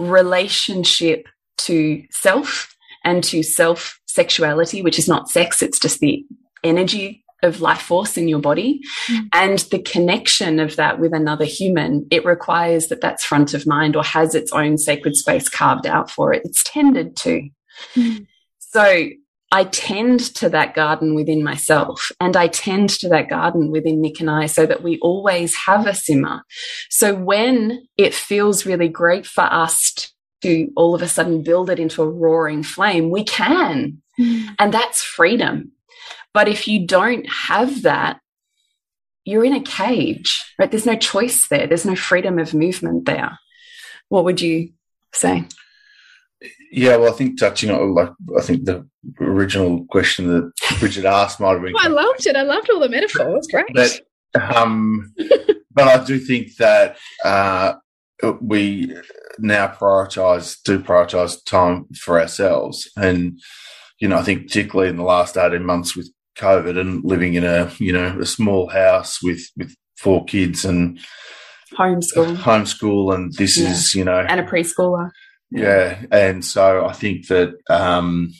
[0.00, 1.28] relationship
[1.58, 2.74] to self
[3.04, 6.26] and to self sexuality, which is not sex, it's just the
[6.64, 9.28] energy of life force in your body mm.
[9.32, 13.96] and the connection of that with another human it requires that that's front of mind
[13.96, 17.48] or has its own sacred space carved out for it it's tended to
[17.94, 18.26] mm.
[18.58, 19.08] so
[19.52, 24.20] I tend to that garden within myself and I tend to that garden within Nick
[24.20, 26.42] and I so that we always have a simmer.
[26.88, 30.12] So when it feels really great for us
[30.42, 34.00] to all of a sudden build it into a roaring flame, we can.
[34.18, 34.54] Mm.
[34.58, 35.72] And that's freedom.
[36.32, 38.20] But if you don't have that,
[39.24, 40.70] you're in a cage, right?
[40.70, 41.66] There's no choice there.
[41.66, 43.38] There's no freedom of movement there.
[44.08, 44.72] What would you
[45.12, 45.44] say?
[46.72, 48.88] Yeah, well, I think touching on like I think the
[49.20, 51.74] original question that Bridget asked might have been.
[51.76, 52.36] Oh, I loved it.
[52.36, 53.46] I loved all the metaphors.
[53.50, 53.66] Great.
[53.74, 54.00] But,
[54.56, 55.12] um,
[55.72, 57.74] but I do think that uh,
[58.40, 58.96] we
[59.38, 63.38] now prioritize do prioritize time for ourselves, and
[63.98, 66.10] you know I think particularly in the last eighteen months with
[66.40, 70.98] COVID and living in a you know a small house with with four kids and
[71.76, 73.70] homeschool homeschool and this yeah.
[73.70, 75.10] is you know and a preschooler
[75.50, 78.32] yeah, and so I think that um,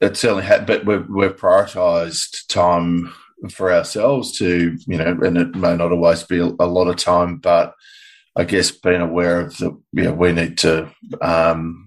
[0.00, 3.12] it certainly had, but we've, we've prioritised time
[3.50, 7.38] for ourselves to, you know, and it may not always be a, lot of time,
[7.38, 7.72] but
[8.36, 10.90] I guess being aware of the, you know, we need to,
[11.22, 11.85] um,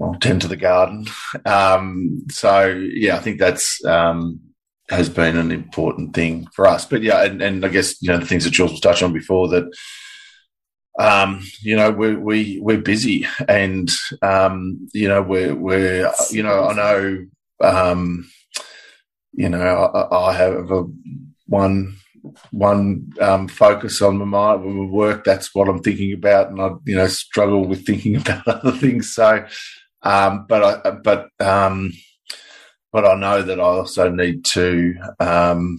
[0.00, 1.06] well, tend to the garden.
[1.44, 4.40] Um, so yeah, I think that's, um,
[4.88, 6.86] has been an important thing for us.
[6.86, 9.12] But yeah, and, and I guess, you know, the things that Jules was touching on
[9.12, 9.70] before that,
[10.98, 13.88] um, you know, we we we're busy, and
[14.22, 17.26] um, you know, we're we're you know, I know,
[17.62, 18.30] um,
[19.32, 20.84] you know, I, I have a
[21.46, 21.96] one
[22.50, 25.24] one um, focus on my mind work.
[25.24, 29.14] That's what I'm thinking about, and I you know struggle with thinking about other things.
[29.14, 29.46] So,
[30.02, 31.92] um, but I but um,
[32.92, 35.78] but I know that I also need to um,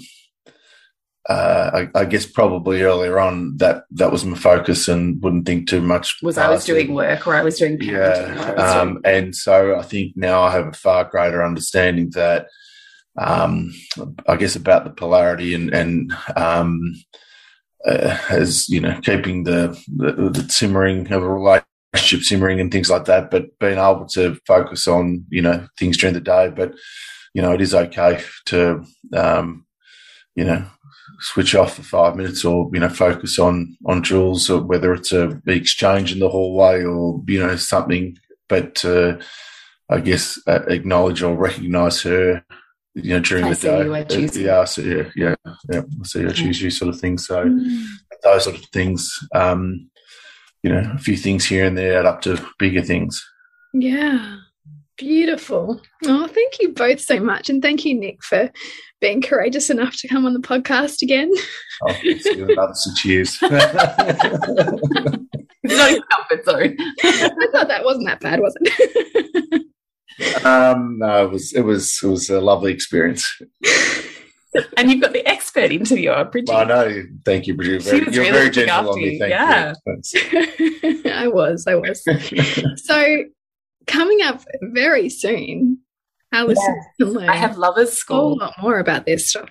[1.29, 5.67] uh, I, I, guess probably earlier on that that was my focus and wouldn't think
[5.67, 6.17] too much.
[6.23, 8.35] Was I was doing work or I was doing parenting?
[8.35, 9.01] Yeah, um, doing...
[9.05, 12.47] and so I think now I have a far greater understanding that
[13.19, 13.71] um,
[14.27, 16.95] I guess about the polarity and and um,
[17.85, 22.89] uh, as you know keeping the, the, the simmering of a relationship simmering and things
[22.89, 26.73] like that, but being able to focus on you know things during the day, but
[27.33, 28.83] you know it is okay to
[29.15, 29.65] um,
[30.35, 30.65] you know
[31.19, 35.11] switch off for five minutes or you know focus on on Jules or whether it's
[35.11, 38.17] a exchange in the hallway or you know something.
[38.47, 39.17] But uh,
[39.89, 42.43] I guess uh, acknowledge or recognize her
[42.95, 44.41] you know during I the day.
[44.41, 45.35] uh, yeah, so, yeah yeah
[45.69, 47.17] yeah I see her choose you sort of thing.
[47.17, 47.85] So mm.
[48.23, 49.90] those sort of things um
[50.63, 53.23] you know a few things here and there add up to bigger things
[53.73, 54.37] yeah
[55.01, 55.81] Beautiful.
[56.05, 57.49] Oh, thank you both so much.
[57.49, 58.51] And thank you, Nick, for
[58.99, 61.31] being courageous enough to come on the podcast again.
[61.81, 63.35] Oh, it's another six years.
[63.41, 63.43] it's
[65.63, 66.77] not comfort zone.
[67.03, 69.65] I thought that wasn't that bad, was it?
[70.45, 73.25] um, no, it was it was it was a lovely experience.
[74.77, 76.51] And you've got the expert interviewer, Bridget.
[76.51, 77.03] Well, I know.
[77.25, 77.83] Thank you, Bridget.
[77.83, 79.19] Very, you're really very gentle on me.
[79.19, 79.73] Thank yeah.
[79.85, 81.01] you.
[81.11, 81.65] I was.
[81.67, 82.03] I was.
[82.83, 83.23] so
[83.87, 85.79] coming up very soon.
[86.33, 86.59] Alice
[86.97, 87.15] yes.
[87.27, 88.33] I have Lovers School.
[88.33, 89.49] A lot more about this stuff.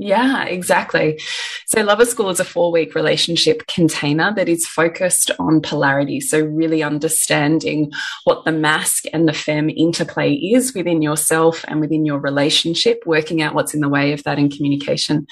[0.00, 1.20] Yeah, exactly.
[1.66, 6.20] So, Lover School is a four week relationship container that is focused on polarity.
[6.20, 7.90] So, really understanding
[8.22, 13.42] what the masc and the fem interplay is within yourself and within your relationship, working
[13.42, 15.26] out what's in the way of that in communication.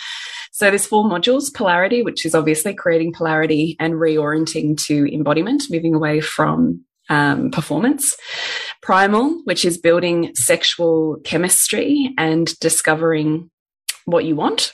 [0.51, 5.95] So, there's four modules polarity, which is obviously creating polarity and reorienting to embodiment, moving
[5.95, 8.17] away from um, performance.
[8.83, 13.49] Primal, which is building sexual chemistry and discovering
[14.07, 14.73] what you want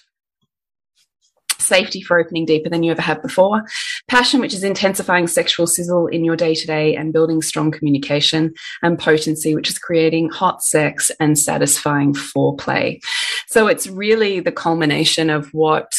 [1.62, 3.64] safety for opening deeper than you ever have before.
[4.08, 8.52] Passion, which is intensifying sexual sizzle in your day to day and building strong communication.
[8.82, 13.00] And potency, which is creating hot sex and satisfying foreplay.
[13.46, 15.92] So it's really the culmination of what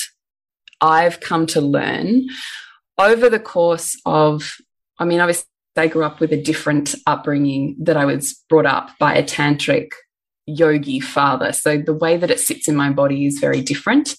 [0.82, 2.28] I've come to learn
[2.98, 4.58] over the course of,
[5.00, 8.92] I mean, obviously, I grew up with a different upbringing that I was brought up
[9.00, 9.90] by a tantric
[10.46, 11.52] yogi father.
[11.52, 14.16] So the way that it sits in my body is very different.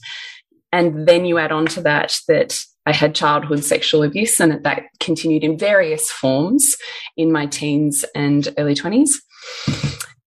[0.73, 4.83] And then you add on to that that I had childhood sexual abuse and that,
[5.01, 6.77] continued in various forms
[7.17, 9.11] in my teens and early 20s.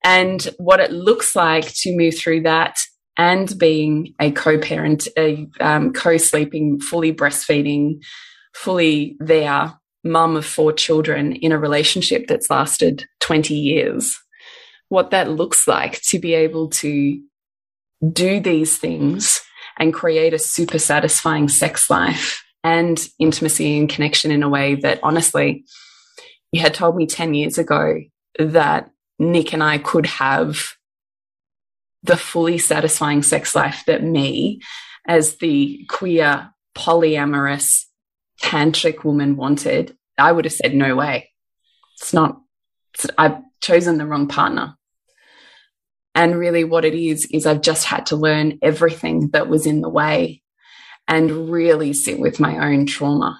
[0.04, 2.80] And what it looks like to move through that
[3.18, 8.04] and being a co-parent, a um, co-sleeping, fully breastfeeding,
[8.54, 9.74] fully there
[10.04, 14.18] mum of four children in a relationship that's lasted 20 years.
[14.90, 17.22] What that looks like to be able to
[18.12, 19.42] do these things
[19.78, 25.00] and create a super satisfying sex life and intimacy and connection in a way that
[25.04, 25.66] honestly,
[26.52, 28.02] you had told me 10 years ago
[28.40, 30.74] that Nick and I could have
[32.04, 34.62] the fully satisfying sex life that me,
[35.08, 37.86] as the queer, polyamorous,
[38.42, 41.32] tantric woman wanted, I would have said, no way.
[41.98, 42.40] It's not,
[42.94, 44.77] it's, I've chosen the wrong partner.
[46.18, 49.82] And really, what it is, is I've just had to learn everything that was in
[49.82, 50.42] the way
[51.08, 53.40] and really sit with my own trauma.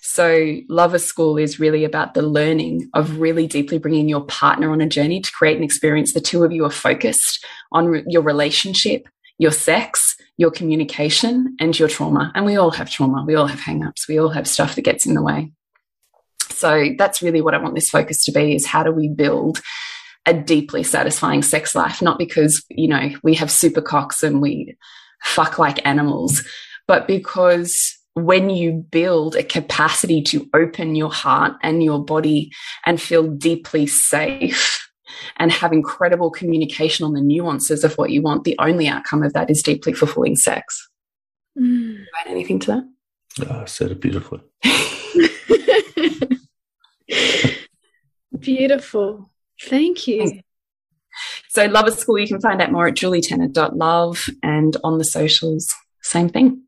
[0.00, 4.72] So, love Lover School is really about the learning of really deeply bringing your partner
[4.72, 6.12] on a journey to create an experience.
[6.12, 9.06] The two of you are focused on re your relationship,
[9.38, 12.32] your sex, your communication, and your trauma.
[12.34, 13.24] And we all have trauma.
[13.24, 14.08] We all have hangups.
[14.08, 15.52] We all have stuff that gets in the way.
[16.50, 19.60] So, that's really what I want this focus to be is how do we build
[20.28, 24.76] a deeply satisfying sex life, not because, you know, we have super cocks and we
[25.24, 26.42] fuck like animals,
[26.86, 32.52] but because when you build a capacity to open your heart and your body
[32.84, 34.86] and feel deeply safe
[35.38, 39.32] and have incredible communication on the nuances of what you want, the only outcome of
[39.32, 40.90] that is deeply fulfilling sex.
[41.58, 42.04] Mm.
[42.20, 42.84] Add anything to that?
[43.48, 44.40] Oh, I said it beautifully.
[48.38, 49.30] Beautiful.
[49.62, 50.40] Thank you.
[51.48, 56.28] So, Lover School, you can find out more at julietenner.love and on the socials, same
[56.28, 56.62] thing.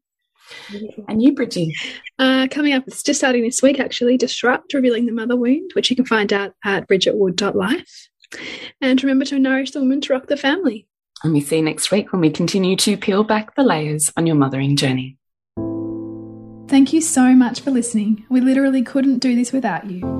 [1.08, 1.74] And you, Bridgie?
[2.18, 5.90] Uh, coming up, it's just starting this week actually, Disrupt, Revealing the Mother Wound, which
[5.90, 8.08] you can find out at bridgetwood.life.
[8.80, 10.86] And remember to nourish the woman to rock the family.
[11.22, 14.26] And we see you next week when we continue to peel back the layers on
[14.26, 15.18] your mothering journey.
[16.68, 18.24] Thank you so much for listening.
[18.30, 20.19] We literally couldn't do this without you.